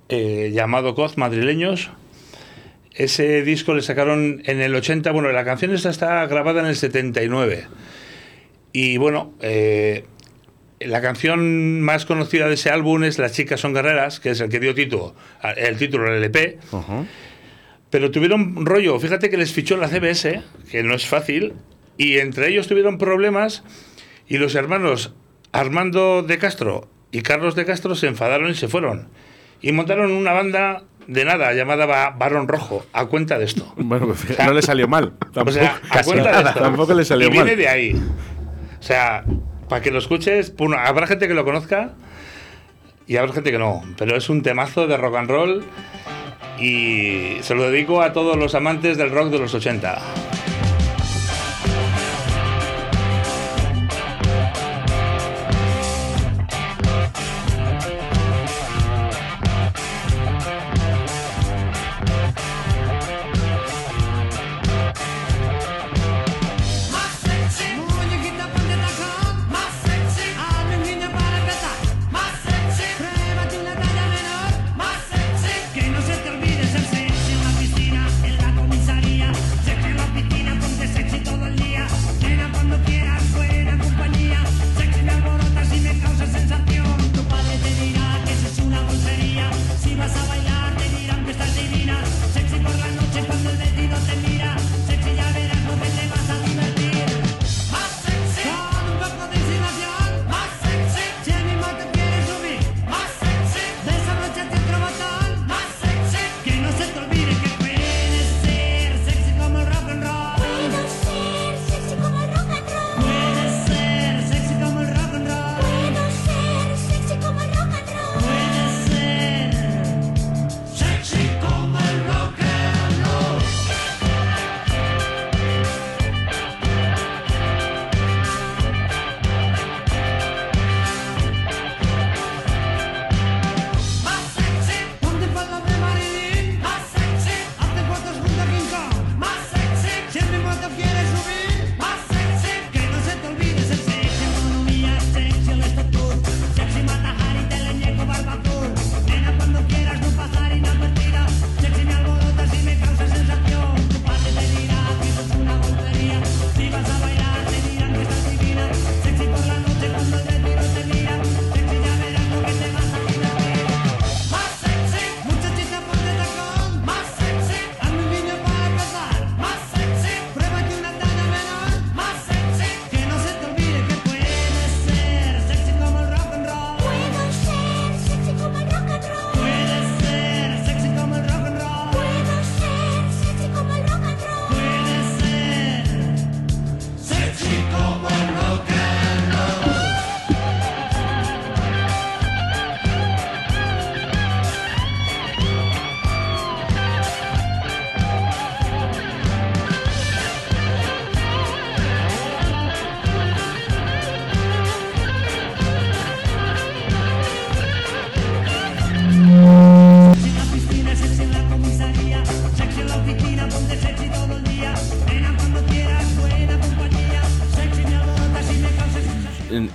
[0.10, 1.92] eh, llamado Coz Madrileños.
[2.94, 5.12] Ese disco le sacaron en el 80.
[5.12, 7.66] Bueno, la canción esta está grabada en el 79.
[8.72, 10.06] Y bueno, eh,
[10.80, 14.50] la canción más conocida de ese álbum es Las chicas son guerreras, que es el
[14.50, 15.16] que dio título,
[15.58, 16.60] el título del LP.
[16.72, 17.08] Ujú.
[17.90, 21.54] Pero tuvieron rollo, fíjate que les fichó la CBS, que no es fácil,
[21.98, 23.64] y entre ellos tuvieron problemas
[24.28, 25.14] y los hermanos
[25.52, 29.10] Armando de Castro y Carlos de Castro se enfadaron y se fueron.
[29.64, 33.74] Y montaron una banda de nada llamada Ba- Barón Rojo, a cuenta de esto.
[33.78, 35.14] Bueno, pues no le salió mal.
[35.34, 36.62] Tampoco, o sea, a casi cuenta de nada, esto.
[36.62, 37.58] tampoco le salió y viene mal.
[37.58, 37.94] de ahí.
[38.80, 39.24] O sea,
[39.70, 41.94] para que lo escuches, habrá gente que lo conozca
[43.08, 43.82] y habrá gente que no.
[43.98, 45.64] Pero es un temazo de rock and roll
[46.60, 49.98] y se lo dedico a todos los amantes del rock de los 80.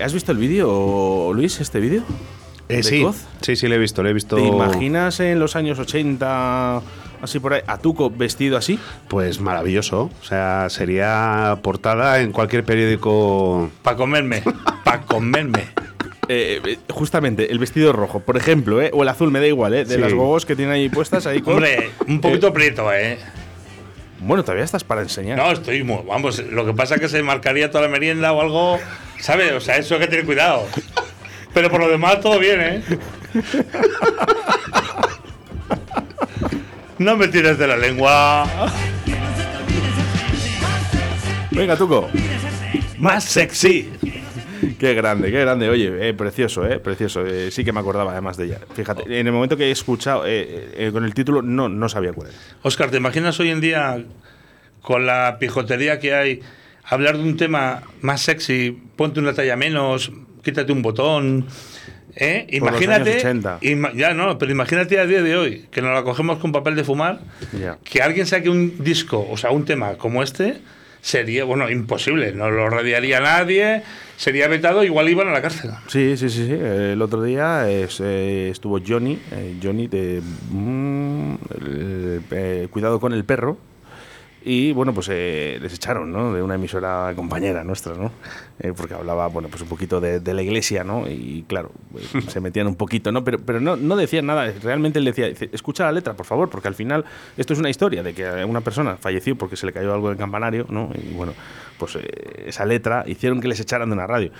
[0.09, 2.03] ¿Has visto el vídeo, Luis, este vídeo?
[2.71, 3.05] Eh, sí,
[3.43, 4.37] sí, sí, lo he visto, lo he visto.
[4.37, 6.81] ¿Te imaginas en los años 80,
[7.21, 8.79] así por ahí, a Tuco vestido así?
[9.09, 10.09] Pues maravilloso.
[10.19, 13.69] O sea, sería portada en cualquier periódico.
[13.83, 14.43] Para comerme,
[14.83, 15.65] para comerme.
[16.31, 18.91] Eh, eh, justamente, el vestido rojo, por ejemplo, ¿eh?
[18.93, 19.87] o el azul, me da igual, ¿eh?
[19.87, 23.17] de las gogos que tiene ahí puestas ahí con, Hombre, un poquito prieto, ¿eh?
[24.21, 25.39] Bueno, todavía estás para enseñar.
[25.39, 26.03] No, estoy muy.
[26.07, 28.79] Vamos, lo que pasa es que se marcaría toda la merienda o algo.
[29.21, 29.53] ¿Sabes?
[29.53, 30.67] O sea, eso hay que tener cuidado.
[31.55, 32.83] Pero por lo demás, todo bien, ¿eh?
[36.99, 38.45] No me tires de la lengua.
[41.53, 42.09] Venga, Tuco.
[42.99, 43.93] Más sexy.
[44.79, 45.69] Qué grande, qué grande.
[45.69, 47.25] Oye, eh, precioso, eh, precioso.
[47.27, 48.61] Eh, sí que me acordaba además de ella.
[48.75, 52.29] Fíjate, en el momento que he escuchado eh, con el título, no, no sabía cuál
[52.29, 52.39] era.
[52.63, 54.05] Oscar, ¿te imaginas hoy en día,
[54.83, 56.41] con la pijotería que hay,
[56.85, 58.77] hablar de un tema más sexy?
[58.97, 61.47] Ponte una talla menos, quítate un botón.
[62.21, 62.47] ¿Eh?
[62.51, 63.23] Imagínate,
[63.95, 66.83] ya no, pero imagínate a día de hoy que nos la cogemos con papel de
[66.83, 67.21] fumar,
[67.85, 70.59] que alguien saque un disco, o sea, un tema como este,
[71.01, 73.83] sería, bueno, imposible, no lo radiaría nadie,
[74.17, 75.71] sería vetado, igual iban a la cárcel.
[75.87, 76.53] Sí, sí, sí, sí.
[76.53, 81.35] El otro día eh, estuvo Johnny, eh, Johnny de mm,
[82.71, 83.59] Cuidado con el perro,
[84.45, 86.33] y bueno, pues eh, les echaron, ¿no?
[86.33, 88.13] De una emisora compañera nuestra, ¿no?
[88.61, 91.09] Eh, porque hablaba, bueno, pues un poquito de, la iglesia, ¿no?
[91.09, 93.25] Y claro, eh, se metían un poquito, ¿no?
[93.25, 94.53] Pero, pero no, no decían nada.
[94.63, 97.05] Realmente él decía, escucha la letra, por favor, porque al final
[97.37, 100.13] esto es una historia de que una persona falleció porque se le cayó algo en
[100.13, 100.91] el campanario, ¿no?
[100.95, 101.35] Y bueno,
[101.77, 101.99] pues
[102.47, 104.31] esa letra hicieron que les echaran de una radio.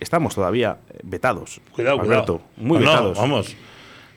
[0.00, 1.60] Estamos todavía vetados.
[1.70, 3.16] Cuidado, Alberto, Muy vetados.
[3.16, 3.56] vamos.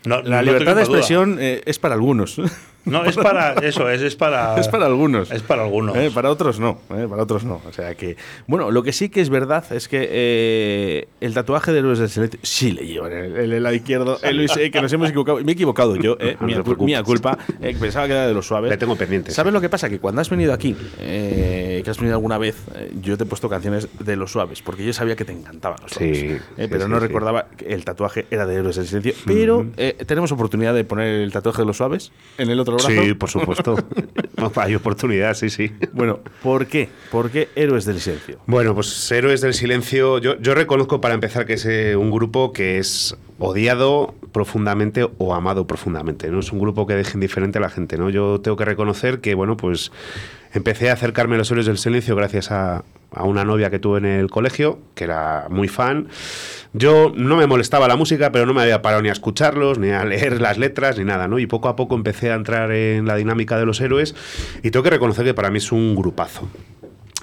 [0.04, 2.41] la libertad de expresión es para algunos.
[2.88, 4.58] No, es para eso, es, es para.
[4.67, 5.31] Es para algunos.
[5.31, 5.96] Es para algunos.
[5.96, 7.62] Eh, para otros no, eh, para otros no.
[7.67, 8.17] O sea que.
[8.48, 12.10] Bueno, lo que sí que es verdad es que eh, el tatuaje de Héroes del
[12.10, 14.17] Silencio sí le llevan en el, lado izquierdo.
[14.31, 15.40] Luis, que nos hemos equivocado.
[15.44, 16.56] Me he equivocado yo, mi,
[17.04, 17.38] culpa.
[17.79, 18.69] pensaba que era de los suaves.
[18.69, 19.31] Le tengo pendiente.
[19.31, 19.90] ¿Sabes lo que pasa?
[19.90, 22.56] Que cuando has venido aquí, que has venido alguna vez,
[23.02, 25.92] yo te he puesto canciones de los suaves, porque yo sabía que te encantaban los
[25.92, 26.19] suaves.
[26.19, 29.13] Sí, pero no recordaba que el tatuaje era de Héroes del Silencio.
[29.25, 29.65] Pero
[30.06, 33.75] tenemos oportunidad de poner el tatuaje de los suaves en el otro Sí, por supuesto.
[34.56, 35.71] Hay oportunidad, sí, sí.
[35.94, 36.90] Bueno, ¿por qué?
[37.12, 38.40] ¿Por qué Héroes del Silencio?
[38.46, 42.54] Bueno, pues Héroes del Silencio, yo, yo reconozco para empezar que es eh, un grupo
[42.54, 46.30] que es odiado profundamente o amado profundamente.
[46.30, 47.98] No es un grupo que deje indiferente a la gente.
[47.98, 48.10] ¿no?
[48.10, 49.92] Yo tengo que reconocer que, bueno, pues
[50.54, 53.99] empecé a acercarme a los Héroes del Silencio gracias a, a una novia que tuve
[53.99, 56.08] en el colegio, que era muy fan.
[56.73, 59.89] Yo no me molestaba la música, pero no me había parado ni a escucharlos, ni
[59.91, 61.39] a leer las letras, ni nada, ¿no?
[61.39, 64.15] Y poco a poco empecé a entrar en la dinámica de los héroes
[64.63, 66.47] y tengo que reconocer que para mí es un grupazo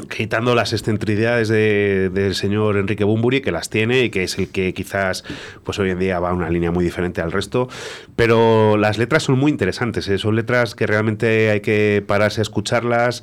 [0.09, 4.75] quitando las excentricidades del señor Enrique Bumburi, que las tiene y que es el que
[4.75, 5.25] quizás
[5.63, 7.69] pues hoy en día va a una línea muy diferente al resto,
[8.17, 10.19] pero las letras son muy interesantes, ¿eh?
[10.19, 13.23] son letras que realmente hay que pararse a escucharlas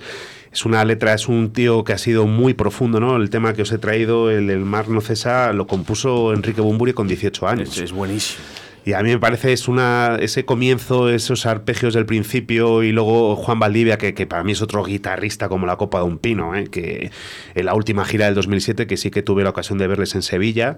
[0.52, 3.16] es una letra, es un tío que ha sido muy profundo, ¿no?
[3.16, 6.94] El tema que os he traído, el del Mar no cesa, lo compuso Enrique Bumburi
[6.94, 7.78] con 18 años.
[7.78, 8.44] Es, es buenísimo.
[8.84, 13.36] Y a mí me parece es una ese comienzo, esos arpegios del principio y luego
[13.36, 16.56] Juan Valdivia, que, que para mí es otro guitarrista como la copa de un pino,
[16.56, 16.66] ¿eh?
[16.66, 17.12] que
[17.54, 20.24] en la última gira del 2007, que sí que tuve la ocasión de verles en
[20.24, 20.78] Sevilla,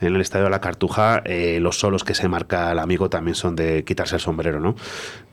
[0.00, 3.34] en el Estadio de la Cartuja, eh, los solos que se marca el amigo también
[3.34, 4.74] son de quitarse el sombrero, ¿no?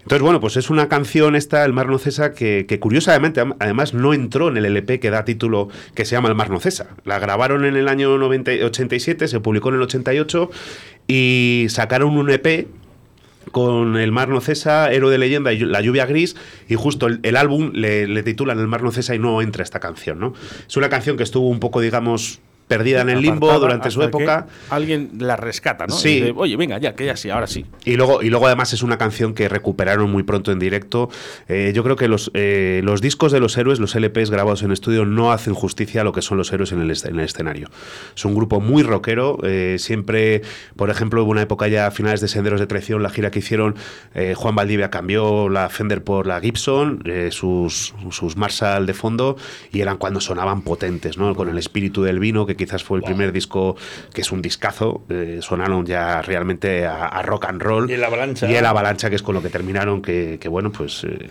[0.10, 4.16] Entonces, bueno, pues es una canción esta, El Mar no cesa, que, curiosamente además no
[4.16, 6.96] entró en el LP que da título que se llama El Mar no cesa.
[7.06, 10.50] La grabaron en el año 90, 87, se publicó en el 88
[11.08, 12.68] y sacaron un EP
[13.52, 16.36] con El Mar no cesa, Héroe de leyenda y La lluvia gris
[16.68, 19.80] y justo el, álbum le, le, titulan El Mar no cesa y no entra esta
[19.80, 20.34] canción, ¿no?
[20.68, 24.46] Es una canción que estuvo un poco, digamos, perdida en el limbo durante su época.
[24.70, 25.96] Alguien la rescata, ¿no?
[25.96, 26.32] Sí.
[26.36, 27.66] Oye, venga, ya, que ya sí, ahora sí.
[27.84, 31.10] Y luego, y luego además es una canción que recuperaron muy pronto en directo.
[31.48, 34.72] Eh, yo creo que los, eh, los discos de los héroes, los LPs grabados en
[34.72, 37.70] estudio, no hacen justicia a lo que son los héroes en el, en el escenario.
[38.16, 39.40] Es un grupo muy rockero.
[39.44, 40.44] Eh, siempre,
[40.76, 43.40] por ejemplo, hubo una época ya a finales de Senderos de Traición, la gira que
[43.40, 43.76] hicieron,
[44.36, 49.38] Juan Valdivia cambió la Fender por la Gibson, sus, sus Marshall de fondo,
[49.72, 51.34] y eran cuando sonaban potentes, ¿no?
[51.34, 53.76] Con el espíritu del vino que quizás fue el primer disco
[54.14, 57.90] que es un discazo, eh, sonaron ya realmente a, rock and roll.
[57.90, 58.50] Y el Avalancha.
[58.50, 61.04] Y el Avalancha, que es con lo que terminaron, que, bueno, pues...
[61.04, 61.30] Eh,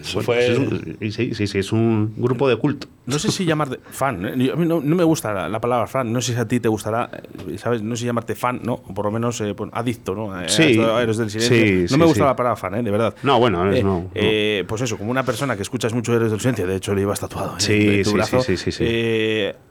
[1.10, 2.88] sí, sí, sí, es un grupo de culto.
[3.06, 4.24] no sé si llamarte fan.
[4.26, 4.50] ¿eh?
[4.52, 6.12] A mí no, me gusta la, palabra fan.
[6.12, 7.10] No sé si a ti te gustará,
[7.48, 7.82] eh, ¿sabes?
[7.82, 8.74] No sé si llamarte fan, ¿no?
[8.74, 10.32] O por lo menos eh, pues, adicto, ¿no?
[10.48, 10.76] sí.
[10.76, 11.86] del Silencio.
[11.90, 12.82] no me gusta la palabra fan, ¿eh?
[12.82, 13.14] De verdad.
[13.22, 16.76] No, bueno, no, Pues eso, como una persona que escuchas mucho Héroes del Silencio, de
[16.76, 18.40] hecho lo ibas tatuado sí, en tu brazo.
[18.42, 18.84] Sí, sí, sí.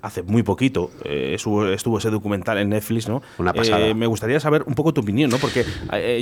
[0.02, 0.92] hace muy poquito
[1.48, 3.22] estuvo, estuvo, ese documental en Netflix, ¿no?
[3.38, 3.94] Una pasada.
[3.94, 5.38] me gustaría saber un poco tu opinión, ¿no?
[5.38, 5.66] Porque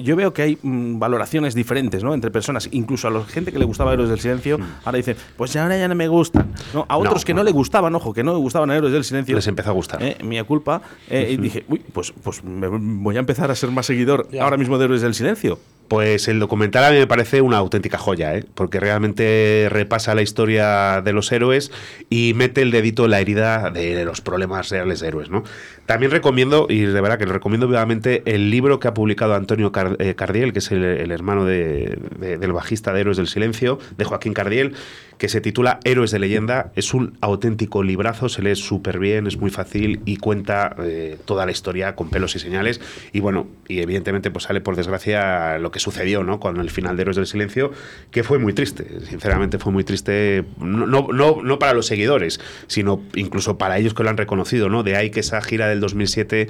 [0.03, 2.13] yo veo que hay mm, valoraciones diferentes, ¿no?
[2.13, 2.69] Entre personas.
[2.71, 4.63] Incluso a la gente que le gustaba Héroes del Silencio, mm.
[4.86, 6.53] ahora dicen, pues ahora ya no me gustan.
[6.73, 6.86] ¿no?
[6.88, 9.36] A otros que no, le gustaban, ojo, que no le gustaban Héroes del Silencio.
[9.36, 10.01] Les empezó a gustar.
[10.03, 10.82] Eh, mía culpa.
[11.09, 14.57] Eh, y dije, uy, pues, pues me voy a empezar a ser más seguidor ahora
[14.57, 15.59] mismo de Héroes del Silencio.
[15.88, 18.43] Pues el documental a mí me parece una auténtica joya, ¿eh?
[18.55, 21.71] porque realmente repasa la historia de los héroes
[22.09, 25.29] y mete el dedito en la herida de los problemas reales de héroes.
[25.29, 25.43] ¿no?
[25.86, 29.71] También recomiendo, y de verdad que lo recomiendo vivamente, el libro que ha publicado Antonio
[29.99, 34.73] eh, Cardiel, que es el, hermano del bajista de Héroes del Silencio, de Joaquín Cardiel,
[35.18, 36.72] que se titula Héroes de Leyenda.
[36.76, 41.45] Es un auténtico librazo, se lee súper bien, es muy fácil y cuenta eh, toda
[41.45, 42.82] la historia con pelos y señales.
[43.13, 46.39] Y bueno, y evidentemente pues sale por desgracia lo que sucedió ¿no?
[46.39, 47.72] con el final de Héroes del Silencio,
[48.11, 48.88] que fue muy triste.
[49.07, 54.03] Sinceramente fue muy triste, no, no, no para los seguidores, sino incluso para ellos que
[54.03, 54.70] lo han reconocido.
[54.70, 54.84] ¿no?
[54.84, 56.47] De ahí que esa gira del 2007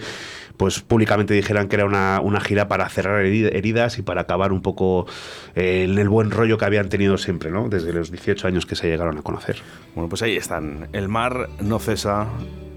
[0.58, 4.62] pues públicamente dijeran que era una, una gira para cerrar heridas y para acabar un
[4.62, 5.06] poco
[5.56, 7.70] eh, en el buen rollo que habían tenido siempre, ¿no?
[7.70, 9.58] Desde los 18 años que se llegaron a conocer.
[9.96, 10.88] Bueno, pues ahí están.
[10.94, 12.28] El mar no cesa,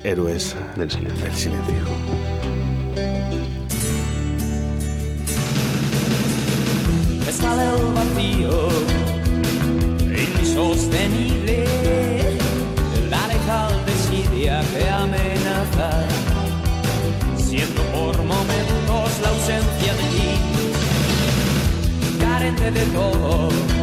[0.03, 1.25] héroes del silencio.
[1.25, 1.75] Del silencio.
[7.61, 8.69] el vacío
[10.41, 11.65] insostenible,
[13.11, 16.07] la letal desidia que amenaza,
[17.37, 20.31] siendo por momentos la ausencia de ti,
[22.21, 23.78] carente de todo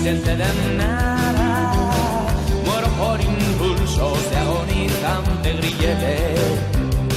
[0.00, 1.72] disidente de nada.
[2.64, 6.34] Muero por impulsos de agonizante grillete,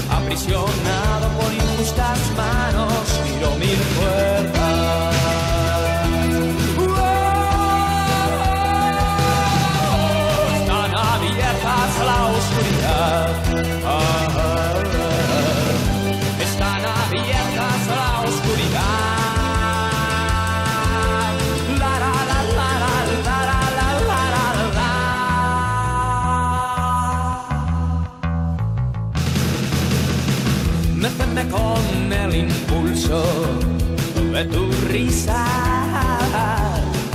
[0.10, 4.63] aprisionado por injustas manos, miro mil puertas.
[31.42, 33.24] Con el impulso
[34.32, 35.44] de tu risa.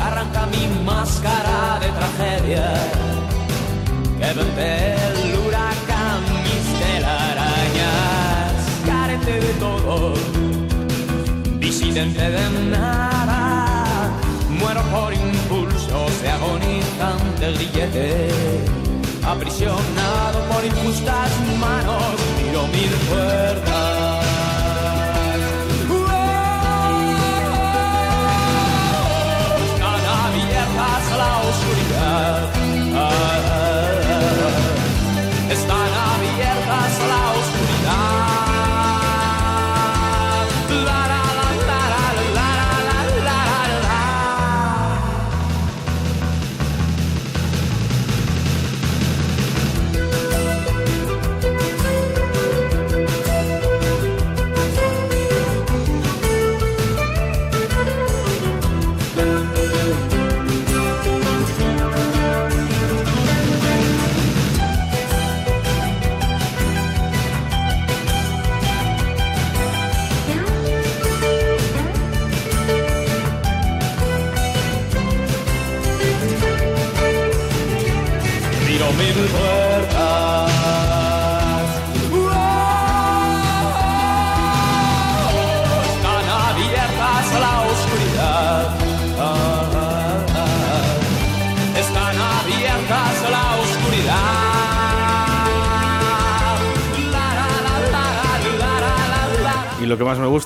[0.03, 2.75] Arranca mi máscara de tragedia
[4.19, 8.53] que vente el huracán, mis telarañas,
[8.85, 10.15] carente de todo,
[11.61, 14.11] disidente de nada.
[14.51, 18.29] Muero por impulsos de agonizante grillete
[19.31, 24.28] aprisionado por injustas manos, miro mil puertas.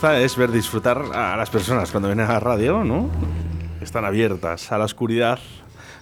[0.03, 3.09] Gusta es ver disfrutar a las personas cuando vienen a la radio, ¿no?
[3.81, 5.39] Están abiertas a la oscuridad.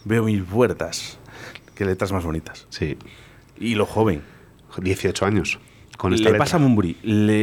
[0.06, 1.18] Veo mil puertas.
[1.74, 2.66] Qué letras más bonitas.
[2.70, 2.96] Sí.
[3.58, 4.22] Y lo joven.
[4.78, 5.58] 18 años.
[5.98, 6.96] Con esta le pasa a Mumburi.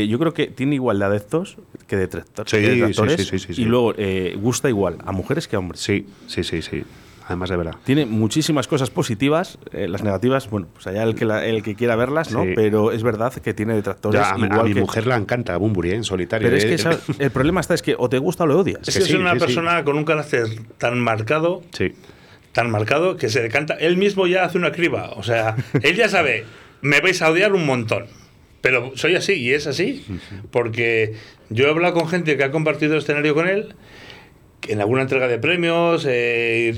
[0.09, 3.27] yo creo que tiene igual de adeptos que de detractores.
[3.27, 5.81] Sí, sí, sí, Y luego eh, gusta igual a mujeres que a hombres.
[5.81, 6.83] Sí, sí, sí, sí
[7.27, 7.75] además de verdad.
[7.83, 11.95] Tiene muchísimas cosas positivas, eh, las negativas, bueno, pues allá el que, el que quiera
[11.95, 12.45] verlas, ¿no?
[12.55, 14.21] Pero es verdad que tiene detractores.
[14.21, 15.95] a, mi mujer la encanta Bumburi, ¿eh?
[15.95, 16.47] en solitario.
[16.47, 16.97] Pero es que ¿eh?
[17.19, 18.87] el problema está es que o te gusta o lo odias.
[18.87, 20.47] Es que, es una persona con un carácter
[20.77, 21.61] tan marcado.
[21.71, 21.93] Sí
[22.57, 23.75] tan marcado que se decanta.
[23.75, 25.11] Él mismo ya hace una criba.
[25.11, 26.43] O sea, él ya sabe,
[26.81, 28.07] me vais a odiar un montón.
[28.61, 30.03] Pero soy así y es así.
[30.49, 31.13] Porque
[31.51, 33.75] yo he hablado con gente que ha compartido escenario con él
[34.67, 36.73] en alguna entrega de premios, eh,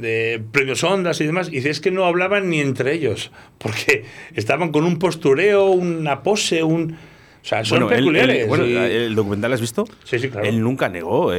[0.00, 4.04] de premios ondas y demás, y es que no hablaban ni entre ellos, porque
[4.34, 6.96] estaban con un postureo, una pose, un
[7.44, 8.48] o sea, son peculiares.
[8.48, 9.84] bueno, ¿el documental has visto?
[10.04, 10.46] Sí, sí, claro.
[10.46, 11.30] Él nunca negó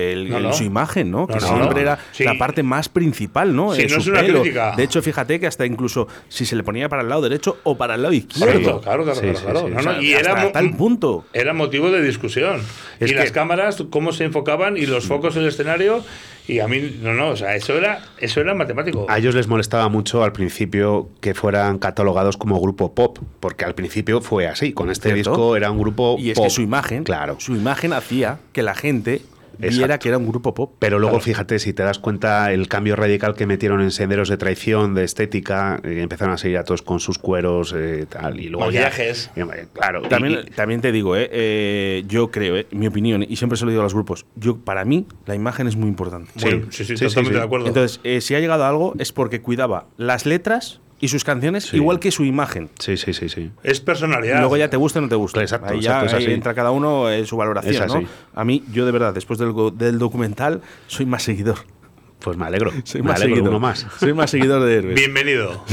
[0.54, 1.26] su imagen, ¿no?
[1.26, 3.74] que siempre era la parte más principal, ¿no?
[3.74, 4.76] Sí, no es una crítica.
[4.78, 7.76] De hecho, fíjate que hasta incluso si se le ponía para el lado derecho o
[7.76, 8.82] para el lado izquierdo.
[8.82, 9.66] Claro, claro, claro.
[9.66, 10.02] claro.
[10.02, 11.26] y era tal punto.
[11.34, 12.62] Era motivo de discusión.
[13.00, 16.04] y las cámaras, cómo se enfocaban y los focos en el escenario
[16.48, 19.06] y a mí, no, no, o sea, eso era, eso era matemático.
[19.10, 23.76] A ellos les molestaba mucho al principio que fueran catalogados como grupo pop, porque al
[23.76, 24.74] principio fue así.
[24.74, 27.38] Con este disco era un grupo y es que su imagen, claro.
[27.40, 29.22] su imagen hacía que la gente
[29.58, 30.74] viera que era un grupo pop.
[30.80, 34.38] Pero luego, fíjate, si te das cuenta, el cambio radical que metieron en Senderos de
[34.38, 38.50] Traición, de estética, eh, empezaron a seguir a todos con sus cueros, eh, tal, y
[38.50, 39.32] luego viajes.
[39.74, 40.04] claro.
[40.04, 43.82] También, también te digo, eh, eh yo creo, mi opinión, y siempre se lo digo
[43.82, 46.32] a los grupos, yo para mí la imagen es muy importante.
[46.36, 47.68] Sí, sí, sí, totalmente de acuerdo.
[47.68, 52.00] Entonces, si ha llegado a algo es porque cuidaba las letras y sus canciones igual
[52.00, 52.70] que su imagen.
[52.80, 53.52] Sí, sí, sí, sí.
[53.64, 54.40] Es personalidad.
[54.40, 55.42] luego ya te gusta o no te gusta.
[55.42, 55.74] Exacto.
[55.74, 58.04] Ahí ya entra cada uno en su valoración, ¿no?
[58.34, 61.58] A mí, yo de verdad, después del, del documental, soy más seguidor.
[62.20, 62.72] Pues me alegro.
[62.86, 63.50] Soy me más alegro seguidor.
[63.50, 63.86] uno más.
[64.00, 64.96] Soy más seguidor de Héroes.
[64.96, 65.64] Bienvenido.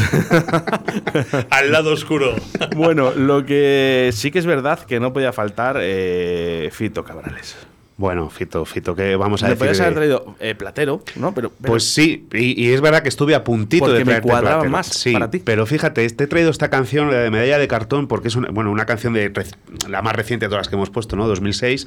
[1.50, 2.34] Al lado oscuro.
[2.76, 7.56] bueno, lo que sí que es verdad que no podía faltar eh, Fito Cabrales.
[8.02, 9.58] Bueno, Fito, Fito, que vamos a Le decir.
[9.60, 11.32] podías haber traído eh, Platero, ¿no?
[11.34, 14.10] Pero, pero- Pues sí, y, y es verdad que estuve a puntito Porque de me
[14.10, 14.72] traerte cuadraba Platero.
[14.72, 15.38] más sí, para ti.
[15.38, 18.48] Pero fíjate, te he traído esta canción, la de Medalla de Cartón, porque es una,
[18.50, 19.32] bueno, una canción de
[19.88, 21.28] la más reciente de todas las que hemos puesto, ¿no?
[21.28, 21.86] 2006.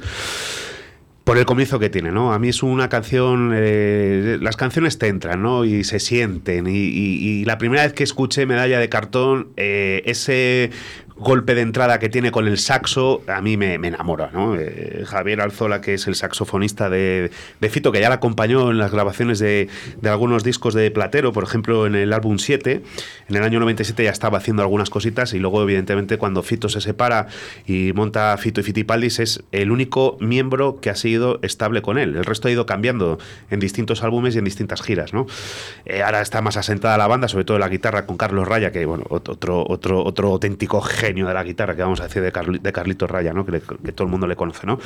[1.25, 2.31] Por el comienzo que tiene, ¿no?
[2.33, 3.51] A mí es una canción.
[3.53, 5.65] eh, las canciones te entran, ¿no?
[5.65, 6.67] Y se sienten.
[6.67, 10.69] Y, y- y la primera vez que escuché Medalla de Cartón, eh, ese
[11.17, 14.55] golpe de entrada que tiene con el saxo, a mí me, enamora, ¿no?
[14.57, 18.77] Eh, Javier Alzola, que es el saxofonista de, de Fito, que ya la acompañó en
[18.77, 19.69] las grabaciones de,
[20.01, 22.81] de algunos discos de Platero, por ejemplo, en el álbum 7,
[23.29, 26.81] en el año 97 ya estaba haciendo algunas cositas y luego, evidentemente, cuando Fito se
[26.81, 27.27] separa
[27.65, 32.15] y monta Fito y Fitipaldis, es el único miembro que ha sido estable con él.
[32.17, 35.27] El resto ha ido cambiando en distintos álbumes y en distintas giras, ¿no?
[35.85, 38.85] Eh, ahora está más asentada la banda, sobre todo la guitarra con Carlos Raya, que,
[38.85, 42.31] bueno, ot- otro, otro, otro auténtico genio de la guitarra, que vamos a decir de,
[42.33, 43.45] Carli- de Carlitos Raya, ¿no?
[43.45, 44.79] Que, le- que todo el mundo le conoce, ¿no?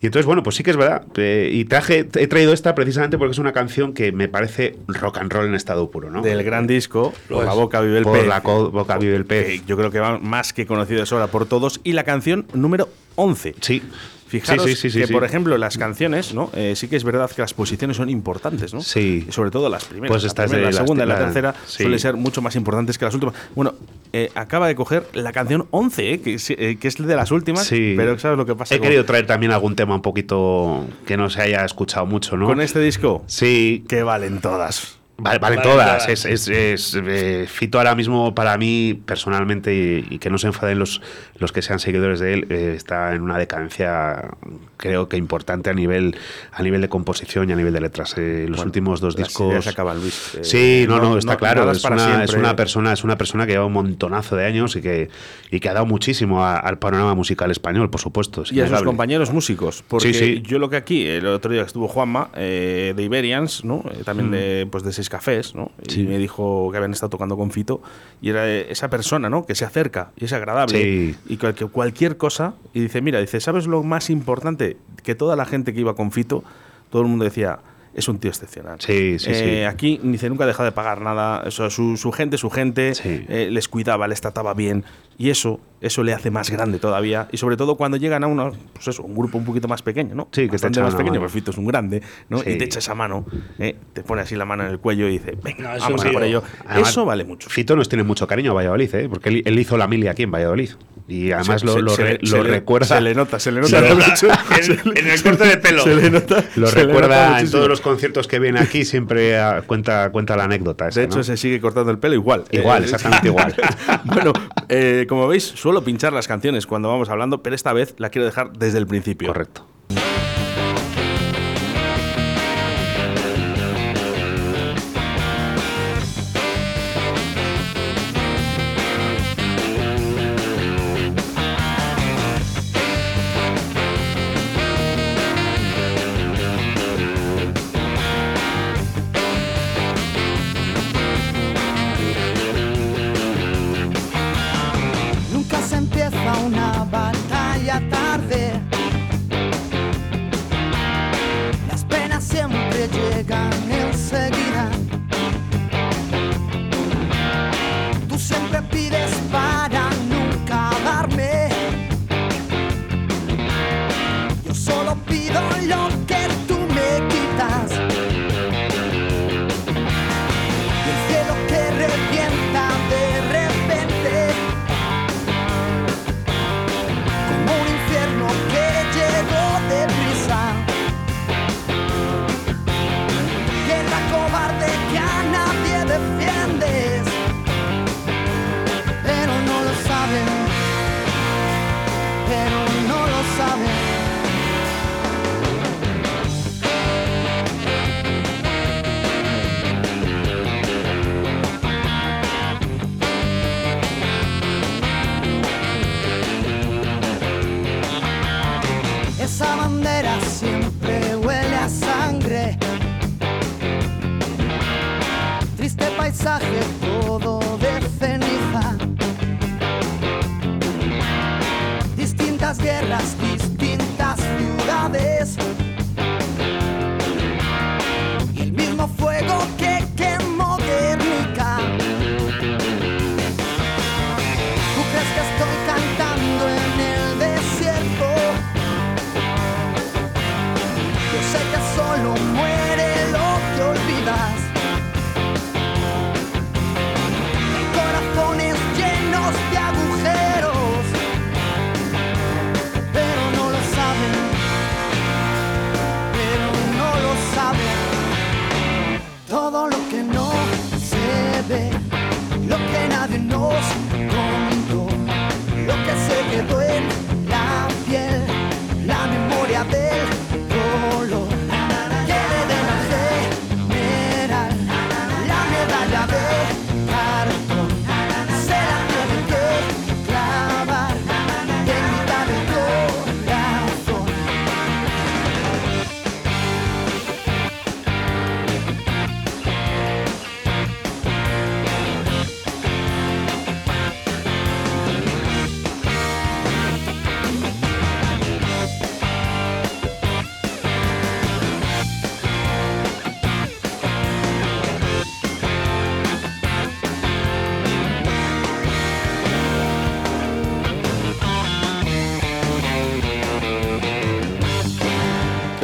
[0.00, 1.02] Y entonces, bueno, pues sí que es verdad.
[1.16, 5.18] eh, y traje, he traído esta precisamente porque es una canción que me parece rock
[5.18, 6.22] and roll en estado puro, ¿no?
[6.22, 8.26] del gran disco, Por la boca vive el Por pez.
[8.28, 9.64] la boca vive el pez.
[9.66, 11.80] yo creo que va más que conocido de sobra por todos.
[11.84, 13.54] Y la canción número 11.
[13.60, 13.82] Sí.
[14.28, 16.50] Fijaros Sí, sí, sí, sí, que, por ejemplo, las canciones, ¿no?
[16.54, 18.80] Eh, sí que es verdad que las posiciones son importantes, ¿no?
[18.80, 19.24] Sí.
[19.28, 20.10] Y sobre todo las primeras.
[20.10, 22.42] Pues la, esta es primera, de la segunda y la la- tercera suelen ser mucho
[22.42, 23.34] más importantes que las últimas.
[23.54, 23.74] Bueno,
[24.12, 27.64] eh, acaba de coger la canción 11, eh, que, es- que es de las últimas,
[27.66, 27.94] Sí.
[27.96, 28.74] pero ¿sabes lo que pasa?
[28.74, 32.36] He con, querido traer también algún tema un poquito que no se haya escuchado mucho,
[32.36, 32.46] ¿no?
[32.46, 33.22] con este disco?
[33.26, 34.98] Sí, Que valen todas.
[35.18, 36.08] Vale, valen todas.
[36.10, 40.48] Es, es- es, eh, Fito ahora mismo, para mí, personalmente, y, y que no se
[40.48, 41.00] enfaden los,
[41.38, 44.28] los que sean seguidores de él, eh, está en una decadencia,
[44.76, 46.16] creo que importante a nivel,
[46.52, 48.14] a nivel de composición y a nivel de letras.
[48.18, 49.66] Eh, los Bueno, últimos dos las discos.
[49.66, 50.34] acaban, Luis.
[50.34, 51.70] Eh, Sí, no, no, está claro.
[51.70, 52.38] Es una, es siempre.
[52.40, 55.08] una persona, es una persona que lleva un montonazo de años y que,
[55.50, 58.42] y que ha dado muchísimo a- al panorama musical español, por supuesto.
[58.42, 58.86] es Y a sus innegable.
[58.86, 59.82] compañeros músicos.
[59.88, 60.42] Porque Sí, sí.
[60.46, 63.82] yo lo que aquí, el otro día que estuvo Juanma, eh, de Iberians, ¿no?
[63.92, 65.70] Eh, también de, pues de Cafés, ¿no?
[65.88, 66.02] Sí.
[66.02, 67.80] Y me dijo que habían estado tocando con Fito.
[68.20, 69.44] Y era esa persona, ¿no?
[69.46, 70.80] Que se acerca y es agradable.
[70.82, 71.16] Sí.
[71.28, 72.54] Y cual- que cualquier cosa.
[72.74, 74.76] Y dice, mira, dice, ¿sabes lo más importante?
[75.02, 76.42] Que toda la gente que iba con Fito,
[76.90, 77.58] todo el mundo decía.
[77.96, 78.78] Es un tío excepcional.
[78.78, 79.64] Sí, sí, Eh, sí.
[79.64, 81.42] Aquí dice nunca deja de pagar nada.
[81.46, 83.24] Eso, su, su gente, su gente, Sí.
[83.28, 84.84] eh, les cuidaba, les trataba bien.
[85.16, 87.26] Y eso, eso le hace más grande todavía.
[87.32, 90.14] Y sobre todo cuando llegan a uno, pues eso, un grupo un poquito más pequeño,
[90.14, 90.28] ¿no?
[90.30, 91.30] Sí, que echan más pequeño, mano.
[91.30, 92.36] Fito es un grande, ¿no?
[92.40, 92.50] Sí.
[92.50, 93.24] Y te echa esa mano,
[93.58, 93.74] ¿eh?
[93.94, 96.22] te pone así la mano en el cuello y dice, venga, No, vamos a por
[96.22, 96.42] ello.
[96.66, 97.48] Además, eso vale mucho.
[97.48, 99.08] Fito nos tiene mucho cariño a Valladolid, ¿eh?
[99.08, 100.70] porque él, él hizo la mili aquí en Valladolid.
[101.08, 102.96] Y además Se- lo, se- re- recuerda.
[102.96, 103.80] Se le nota, se le nota.
[103.94, 104.28] Mucho.
[104.96, 105.84] En- el corte de pelo.
[105.84, 106.44] Se le nota.
[106.56, 110.44] Lo nota recuerda en todos los conciertos que viene aquí, siempre ah, cuenta, cuenta la
[110.44, 110.88] anécdota.
[110.88, 111.22] esa, De hecho, ¿no?
[111.24, 112.44] se sigue cortando el pelo igual.
[112.50, 113.54] Igual, Eh, exactamente igual.
[114.04, 114.32] bueno,
[114.68, 118.26] eh, como veis, suelo pinchar las canciones cuando vamos hablando, pero esta vez la quiero
[118.26, 119.28] dejar desde el principio.
[119.28, 119.64] Correcto.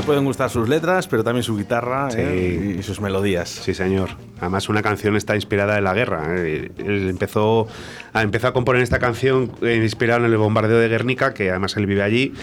[0.02, 2.16] Te pueden gustar sus letras, pero también su guitarra Sí.
[2.18, 2.76] ¿eh?
[2.80, 3.48] y sus melodías.
[3.48, 4.10] Sí, señor.
[4.40, 6.24] Además, una canción está inspirada en la guerra.
[6.38, 6.72] ¿eh?
[6.78, 7.68] Él empezó
[8.12, 11.76] a, empezó a componer esta canción eh, inspirada en el bombardeo de Guernica, que además
[11.76, 12.34] él vive allí.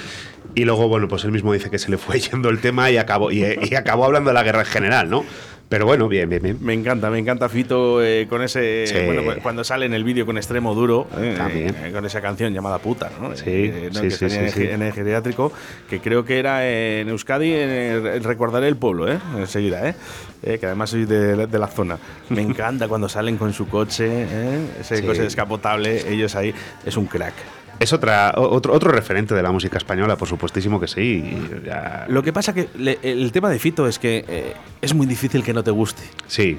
[0.56, 2.96] Y luego, bueno, pues él mismo dice que se le fue yendo el tema y
[2.98, 5.26] acabó, y, y acabó hablando de la guerra en general, ¿no?
[5.70, 6.58] Pero bueno, bien, bien, bien.
[6.62, 8.88] Me encanta, me encanta Fito eh, con ese.
[8.88, 8.96] Sí.
[9.06, 11.76] Bueno, cu- cuando sale en el vídeo con extremo duro, eh, También.
[11.84, 13.36] eh, con esa canción llamada Puta, ¿no?
[13.36, 14.00] Sí, Eh, ¿no?
[14.00, 15.52] sí, que sí, en, el- en el geriátrico,
[15.88, 19.20] que creo que era en Euskadi, en el- recordaré el pueblo, ¿eh?
[19.38, 19.94] Enseguida, ¿eh?
[20.42, 22.00] Eh, que además soy de, de la zona.
[22.30, 24.66] Me encanta cuando salen con su coche, ¿eh?
[24.82, 26.52] ese coche descapotable, ellos ahí,
[26.84, 27.34] es un crack.
[27.80, 31.24] Es otra, otro, otro referente de la música española, por supuestísimo que sí.
[31.66, 35.08] ya- Lo que pasa que le- el tema de Fito es que eh, es muy
[35.08, 36.04] difícil que no te guste.
[36.28, 36.58] Sí,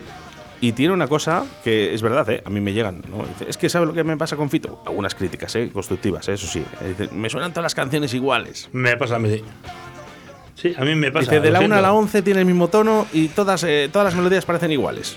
[0.63, 2.43] Y tiene una cosa que es verdad, ¿eh?
[2.45, 3.03] a mí me llegan.
[3.11, 3.25] ¿no?
[3.27, 4.83] Dice, es que ¿sabes lo que me pasa con Fito?
[4.87, 5.71] Algunas críticas, ¿eh?
[5.73, 6.35] constructivas, ¿eh?
[6.35, 6.63] eso sí.
[6.87, 8.69] Dice, me suenan todas las canciones iguales.
[8.73, 9.43] Me pasa a mí.
[10.55, 11.31] Sí, a mí me pasa.
[11.31, 11.99] Dice, de la 1 a la siento.
[11.99, 15.17] 11 tiene el mismo tono y todas, eh, todas las melodías parecen iguales.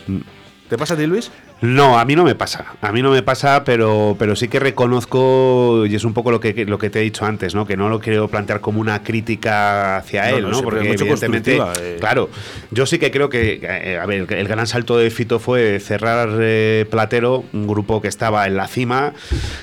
[0.70, 1.30] ¿Te pasa a ti, Luis?
[1.64, 2.66] No, a mí no me pasa.
[2.82, 6.42] A mí no me pasa, pero, pero sí que reconozco, y es un poco lo
[6.42, 7.66] que, lo que te he dicho antes, ¿no?
[7.66, 11.96] Que no lo quiero plantear como una crítica hacia No, él, no, Porque evidentemente, eh.
[12.02, 12.30] claro,
[12.72, 16.38] yo sí que creo que, eh, a ver, el gran salto de Fito fue cerrar
[16.42, 19.14] eh, Platero, un grupo que estaba en la cima,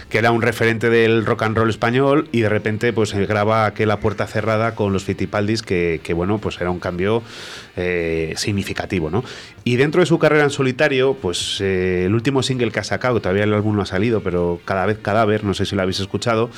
[0.09, 4.01] que era un referente del rock and roll español, y de repente, pues graba aquella
[4.01, 7.23] puerta cerrada con los Fitipaldis, que, que bueno, pues era un cambio
[7.77, 9.23] eh, significativo, ¿no?
[9.65, 11.61] Y dentro de su carrera en solitario, pues
[11.91, 14.87] eh, el último single que ha sacado, todavía el álbum no ha salido, pero cada
[14.87, 16.51] vez cadáver, no sé si lo habéis escuchado.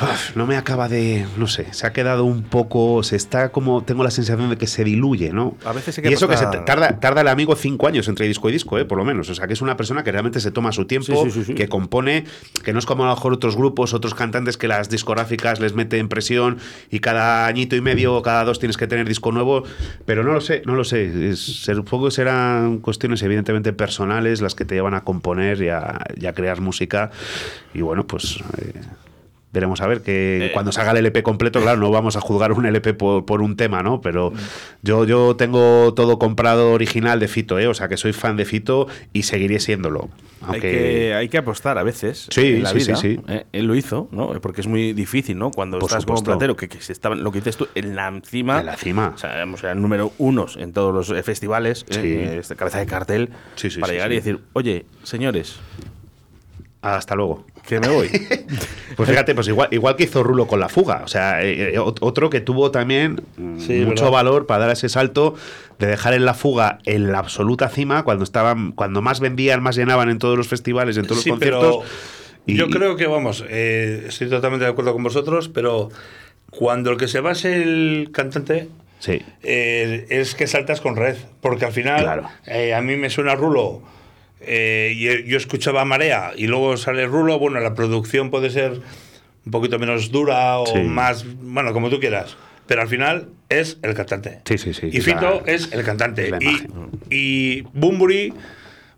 [0.00, 3.82] Uf, No me acaba de, no sé, se ha quedado un poco, se está como,
[3.82, 5.56] tengo la sensación de que se diluye, ¿no?
[5.64, 8.48] A veces que y eso que se tarda, tarda el amigo cinco años entre disco
[8.48, 8.84] y disco, ¿eh?
[8.84, 9.28] por lo menos.
[9.30, 11.44] O sea, que es una persona que realmente se toma su tiempo, Sí, sí, sí,
[11.44, 11.54] sí.
[11.54, 12.24] que compone,
[12.64, 15.74] que no es como a lo mejor otros grupos, otros cantantes que las discográficas les
[15.74, 16.58] meten presión
[16.90, 19.64] y cada añito y medio o cada dos tienes que tener disco nuevo,
[20.06, 21.34] pero no lo sé, no lo sé.
[21.36, 26.32] Supongo serán cuestiones evidentemente personales las que te llevan a componer y a, y a
[26.32, 27.10] crear música.
[27.74, 28.38] Y bueno, pues...
[28.58, 28.72] eh,
[29.50, 32.52] Veremos a ver que Eh, cuando salga el LP completo, claro, no vamos a juzgar
[32.52, 34.02] un LP por, por un tema, ¿no?
[34.02, 34.32] Pero
[34.82, 37.66] yo, yo tengo todo comprado original de Fito, ¿eh?
[37.66, 40.10] O sea que soy fan de Fito y seguiré siéndolo.
[40.42, 42.96] Hay, Aunque que, hay que apostar a veces Sí, en la sí, vida.
[42.96, 43.20] sí, sí.
[43.26, 43.46] ¿eh?
[43.52, 44.28] Él lo hizo, ¿no?
[44.40, 45.50] Porque es muy difícil, ¿no?
[45.50, 46.38] Cuando Por estás como supuesto.
[46.38, 48.60] platero, que, que estaban, lo que dices tú, en la cima.
[48.60, 49.12] En la cima.
[49.14, 52.00] O sea, sea, número unos en todos los eh, festivales, Sí.
[52.02, 54.12] eh, este, cabeza de cartel, Sí, sí, para sí, llegar sí.
[54.12, 55.58] y decir, oye, señores,
[56.82, 57.44] hasta luego.
[57.68, 58.08] Que me voy.
[58.96, 61.02] Pues fíjate, pues igual, igual que hizo Rulo con la fuga.
[61.04, 64.10] O sea, eh, eh, ot- otro que tuvo también mm, Sí, mucho verdad.
[64.10, 65.36] valor para dar ese salto
[65.78, 69.76] de dejar en la fuga en la absoluta cima cuando estaban, cuando más vendían, más
[69.76, 71.84] llenaban en todos los festivales, en todos Sí, los conciertos.
[72.44, 75.90] y- yo creo que, vamos, eh, estoy totalmente de acuerdo con vosotros, pero
[76.50, 79.22] cuando el que se base el cantante Sí.
[79.44, 82.28] eh, es que saltas con red, porque al final Claro.
[82.76, 83.80] a mí me suena Rulo
[84.40, 88.80] eh, yo escuchaba Marea y luego sale Rulo, bueno, la producción puede ser
[89.44, 90.78] un poquito menos dura o Sí.
[90.80, 92.36] más, bueno, como tú quieras.
[92.66, 94.40] Pero al final es el cantante.
[94.44, 94.90] Sí, sí, sí.
[94.92, 96.30] Y Fito La- es el cantante.
[96.40, 98.34] Y, y Bumburi,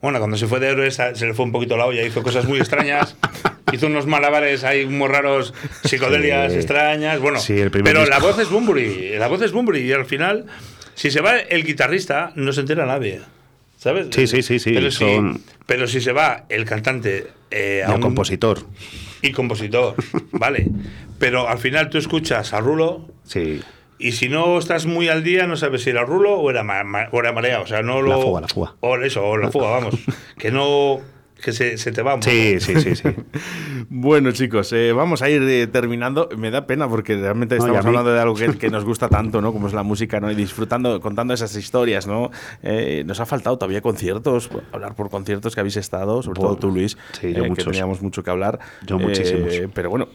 [0.03, 2.47] bueno, cuando se fue de héroes se le fue un poquito la olla, hizo cosas
[2.47, 3.16] muy extrañas.
[3.72, 6.59] hizo unos malabares ahí muy raros, psicodelias Sí.
[6.59, 7.20] extrañas.
[7.20, 9.11] Bueno, Sí, el pero la voz es Bumburi.
[9.16, 9.82] La voz es Bumburi.
[9.82, 10.47] Y al final,
[10.95, 13.20] si se va el guitarrista, no se entera nadie.
[13.81, 14.09] ¿Sabes?
[14.11, 17.95] Sí, sí, sí, sí, Pero, son- si, pero si se va el cantante eh, a
[17.95, 18.59] un- compositor.
[19.22, 19.95] y compositor,
[20.33, 20.66] vale.
[21.18, 23.62] Pero al final tú escuchas a Rulo Sí.
[23.99, 26.85] y si no estás muy al día, no sabes si era Rulo o era, ma-
[26.85, 27.62] ma- o era Marea.
[27.62, 28.11] O sea, no lo.
[28.11, 28.74] La fuga, la fuga.
[28.81, 29.95] O eso, o la fuga, vamos.
[30.39, 31.01] que no.
[31.43, 32.30] Que se, se te va un poco.
[32.30, 33.09] Sí, sí, sí, sí.
[33.88, 36.28] Bueno, chicos, eh, vamos a ir eh, terminando.
[36.36, 39.41] Me da pena porque realmente No, estamos hablando de algo que, que nos gusta tanto,
[39.41, 39.53] ¿no?
[39.53, 40.30] Como es la música, ¿no?
[40.30, 42.30] Y disfrutando, contando esas historias, ¿no?
[42.62, 46.70] Eh, nos ha faltado todavía conciertos, hablar por conciertos que habéis estado, sobre todo tú,
[46.70, 48.59] Luis, sí, yo que teníamos mucho que hablar.
[48.86, 49.53] Yo muchísimos.
[49.74, 50.09] Pero bueno.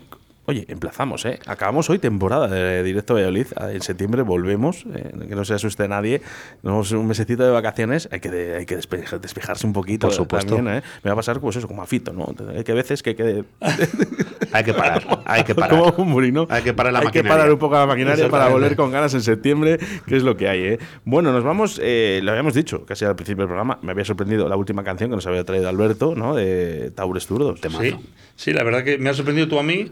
[0.47, 1.39] Oye, emplazamos, ¿eh?
[1.47, 3.47] Acabamos hoy temporada de Directo Valladolid.
[3.71, 6.21] En septiembre volvemos, eh, que no se asuste nadie.
[6.61, 8.07] Tenemos un mesecito de vacaciones.
[8.11, 10.05] Hay que, de- hay que despe- despejarse un poquito.
[10.07, 10.55] Por supuesto.
[10.57, 10.81] también, ¿eh?
[11.03, 12.27] Me va a pasar pues eso, como a Fito, ¿no?
[12.55, 13.43] Hay que veces que hay que
[14.51, 15.79] Hay que parar, hay que parar.
[15.95, 16.45] como un burino.
[16.49, 17.31] Hay que parar la Hay que maquinaria.
[17.37, 20.47] parar un poco la maquinaria para volver con ganas en septiembre, que es lo que
[20.47, 20.79] hay, ¿eh?
[21.05, 24.47] Bueno, nos vamos, eh, lo habíamos dicho casi al principio del programa, me había sorprendido
[24.47, 26.35] la última canción que nos había traído Alberto, ¿no?
[26.35, 27.59] De Taures Turdos.
[27.79, 27.95] Sí,
[28.35, 29.91] sí, la verdad que me has sorprendido tú a mí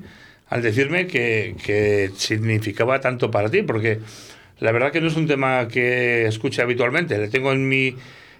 [0.53, 3.97] al decirme que, que significaba tanto para ti, porque
[4.59, 7.17] la verdad que no es un tema que escuche habitualmente.
[7.17, 7.95] Le tengo en mi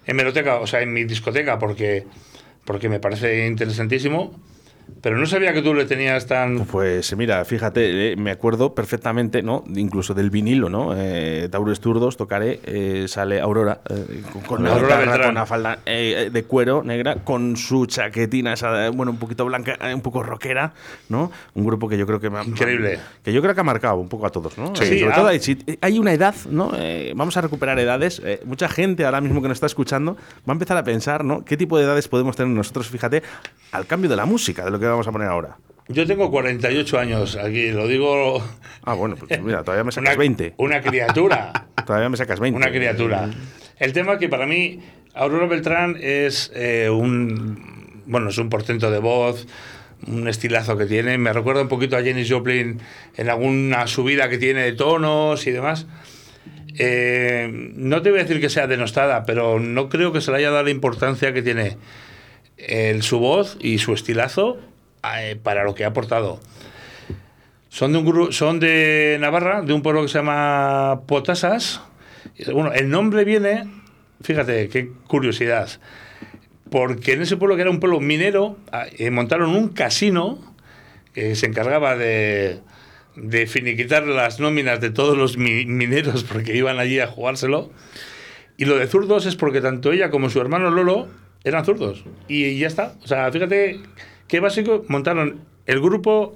[0.06, 2.04] hemeroteca, o sea, en mi discoteca, porque,
[2.66, 4.40] porque me parece interesantísimo.
[5.02, 6.66] Pero no sabía que tú le tenías tan.
[6.66, 9.64] Pues mira, fíjate, eh, me acuerdo perfectamente, ¿no?
[9.76, 10.94] Incluso del vinilo, ¿no?
[10.96, 15.22] Eh, Taures Turdos, tocaré, eh, sale Aurora, eh, con, con una Aurora guitarra, Beltrán.
[15.28, 19.78] con una falda eh, de cuero negra, con su chaquetina, esa, bueno, un poquito blanca,
[19.94, 20.74] un poco rockera,
[21.10, 21.32] ¿no?
[21.56, 23.00] Un grupo que yo creo que me ha- Increíble.
[23.24, 24.76] Que yo creo que ha marcado un poco a todos, ¿no?
[24.76, 25.00] Sí.
[25.00, 25.16] Sobre Ah.
[25.16, 25.40] todo hay,
[25.82, 26.72] hay una edad, ¿no?
[27.16, 28.22] Vamos a recuperar edades.
[28.46, 30.16] Mucha gente ahora mismo que nos está escuchando
[30.48, 31.44] va a empezar a pensar, ¿no?
[31.44, 33.24] ¿Qué tipo de edades podemos tener nosotros, fíjate,
[33.72, 35.58] al cambio de la música, de lo que vamos a poner ahora?
[35.90, 38.44] Yo tengo 48 años aquí, lo digo.
[38.84, 40.54] Ah, bueno, pues mira, todavía me sacas Una, 20.
[40.58, 41.68] una criatura.
[41.86, 42.56] Todavía me sacas 20.
[42.56, 43.30] Una criatura.
[43.78, 44.80] El tema que para mí,
[45.14, 48.02] Aurora Beltrán es eh, un.
[48.06, 49.46] Bueno, es un portento de voz,
[50.08, 51.18] un estilazo que tiene.
[51.18, 52.80] Me recuerda un poquito a Jenny Joplin
[53.18, 55.88] en alguna subida que tiene de tonos y demás.
[56.80, 60.38] Eh, no te voy a decir que sea denostada, pero no creo que se le
[60.38, 61.78] haya dado la importancia que tiene
[62.58, 64.73] el, su voz y su estilazo eh,
[65.42, 66.40] para lo que ha aportado.
[67.70, 71.82] Son de, un son de Navarra, de un pueblo que se llama Potasas.
[72.52, 73.66] Bueno, el nombre viene,
[74.22, 75.70] fíjate, qué curiosidad,
[76.70, 78.58] porque en ese pueblo que era un pueblo minero,
[78.98, 80.40] eh, montaron un casino
[81.14, 82.62] que se encargaba de,
[83.48, 87.72] finiquitar las nóminas de todos los mi- mineros porque iban allí a jugárselo.
[88.56, 91.08] Y lo de zurdos es porque tanto ella como su hermano Lolo
[91.44, 92.06] eran zurdos.
[92.28, 92.94] Y ya está.
[93.04, 93.80] O sea, fíjate
[94.34, 94.84] qué básico.
[94.88, 96.34] Montaron el grupo,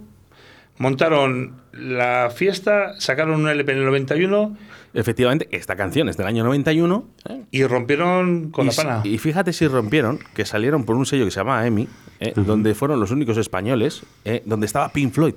[0.77, 4.55] montaron la fiesta, sacaron un LP en el 91
[4.93, 7.05] Efectivamente, esta canción es del año 91.
[7.27, 7.41] ¿eh?
[7.49, 9.01] y rompieron con y, la pana.
[9.03, 11.87] y fíjate si rompieron, que salieron por un sello que se llama EMI,
[12.19, 12.33] ¿eh?
[12.35, 14.43] donde fueron los únicos españoles, ¿eh?
[14.45, 15.33] donde estaba Pink Floyd.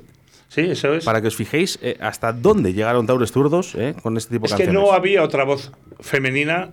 [0.49, 1.07] sí, eso es.
[1.07, 4.65] Para que os fijéis hasta dónde llegaron Taures Zurdos con este tipo es de que
[4.65, 4.91] canciones.
[4.91, 6.69] no había otra voz femenina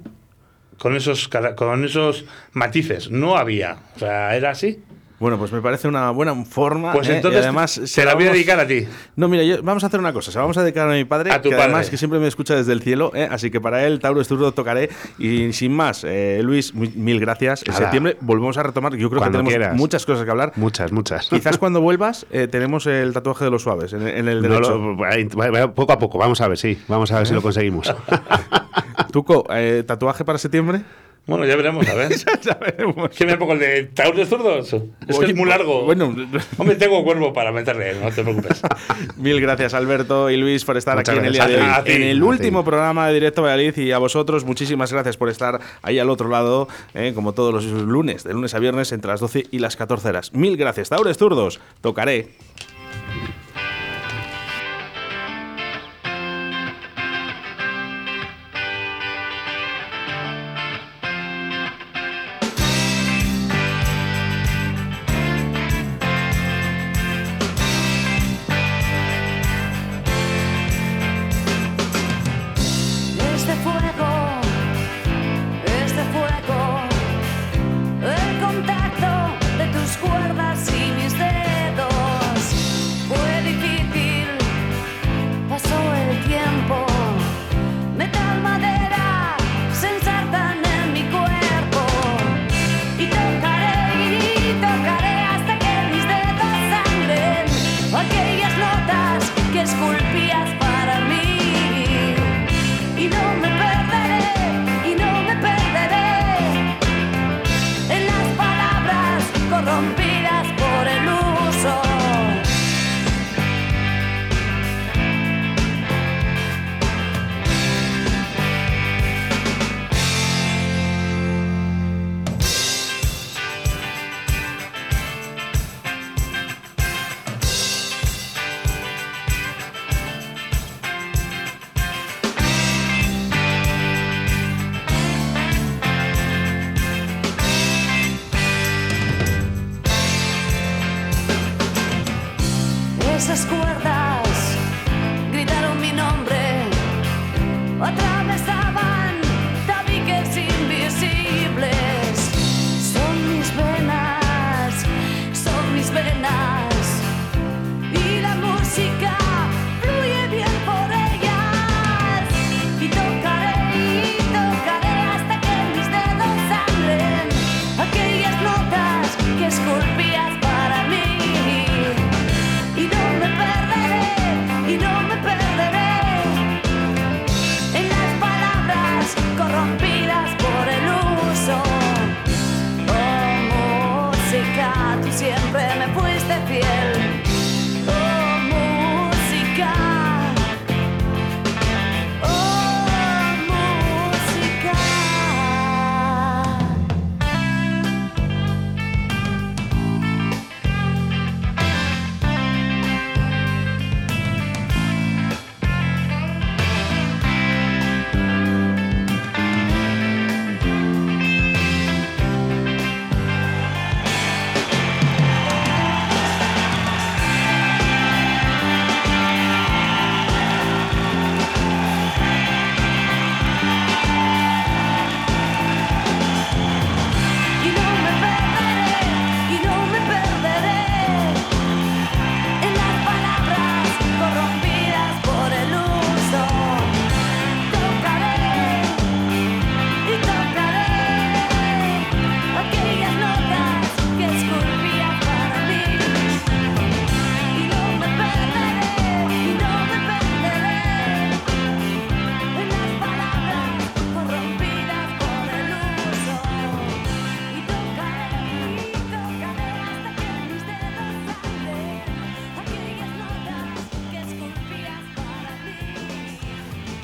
[0.78, 3.10] con esos, con esos matices.
[3.10, 3.78] No había.
[3.96, 4.84] O sea, era así.
[5.20, 6.92] Bueno, pues me parece una buena forma.
[6.94, 7.16] Pues ¿eh?
[7.16, 8.86] entonces y además se se la voy a dedicar a ti.
[9.16, 10.32] No, mira, yo- vamos a hacer una cosa.
[10.32, 11.90] Se la vamos a dedicar a mi padre, A tu que además padre.
[11.90, 13.12] que siempre me escucha desde el cielo.
[13.16, 13.28] ¿eh?
[13.32, 14.90] Así que para él, Tauro Esturdo tocaré.
[15.18, 17.64] Y sin más, eh, Luis, mil gracias.
[17.66, 18.94] En septiembre volvemos a retomar.
[18.96, 19.76] Yo creo Cuando que tenemos quieras.
[19.76, 20.52] muchas cosas que hablar.
[20.56, 21.28] Muchas, muchas.
[21.30, 24.78] Quizás cuando vuelvas eh, tenemos el tatuaje de los suaves en, en el No derecho.
[24.78, 26.78] lo- va- poco a poco, vamos a ver, sí.
[26.88, 27.92] Vamos a ver si lo conseguimos.
[29.12, 29.46] Tuco,
[29.86, 30.82] ¿tatuaje para septiembre?
[31.28, 32.16] Bueno, ya veremos, a ver.
[32.42, 33.10] ya veremos.
[33.10, 34.74] ¿Qué me pongo el de Taur de zurdos?
[35.08, 35.84] Es que es muy largo.
[35.84, 36.16] Bueno,
[36.58, 38.62] Hombre, tengo cuervo para meterle, no te preocupes.
[39.18, 41.62] Mil gracias, Alberto y Luis, por estar Muchas aquí en el día de hoy.
[41.62, 41.96] gracias.
[41.96, 42.66] En el último ti.
[42.68, 46.70] programa de Directo Valladolid y a vosotros, muchísimas gracias por estar ahí al otro lado,
[46.94, 50.08] eh, como todos los lunes, de lunes a viernes, entre las 12 y las 14
[50.08, 50.34] horas.
[50.34, 51.60] Mil gracias, Taures Zurdos.
[51.82, 52.30] Tocaré.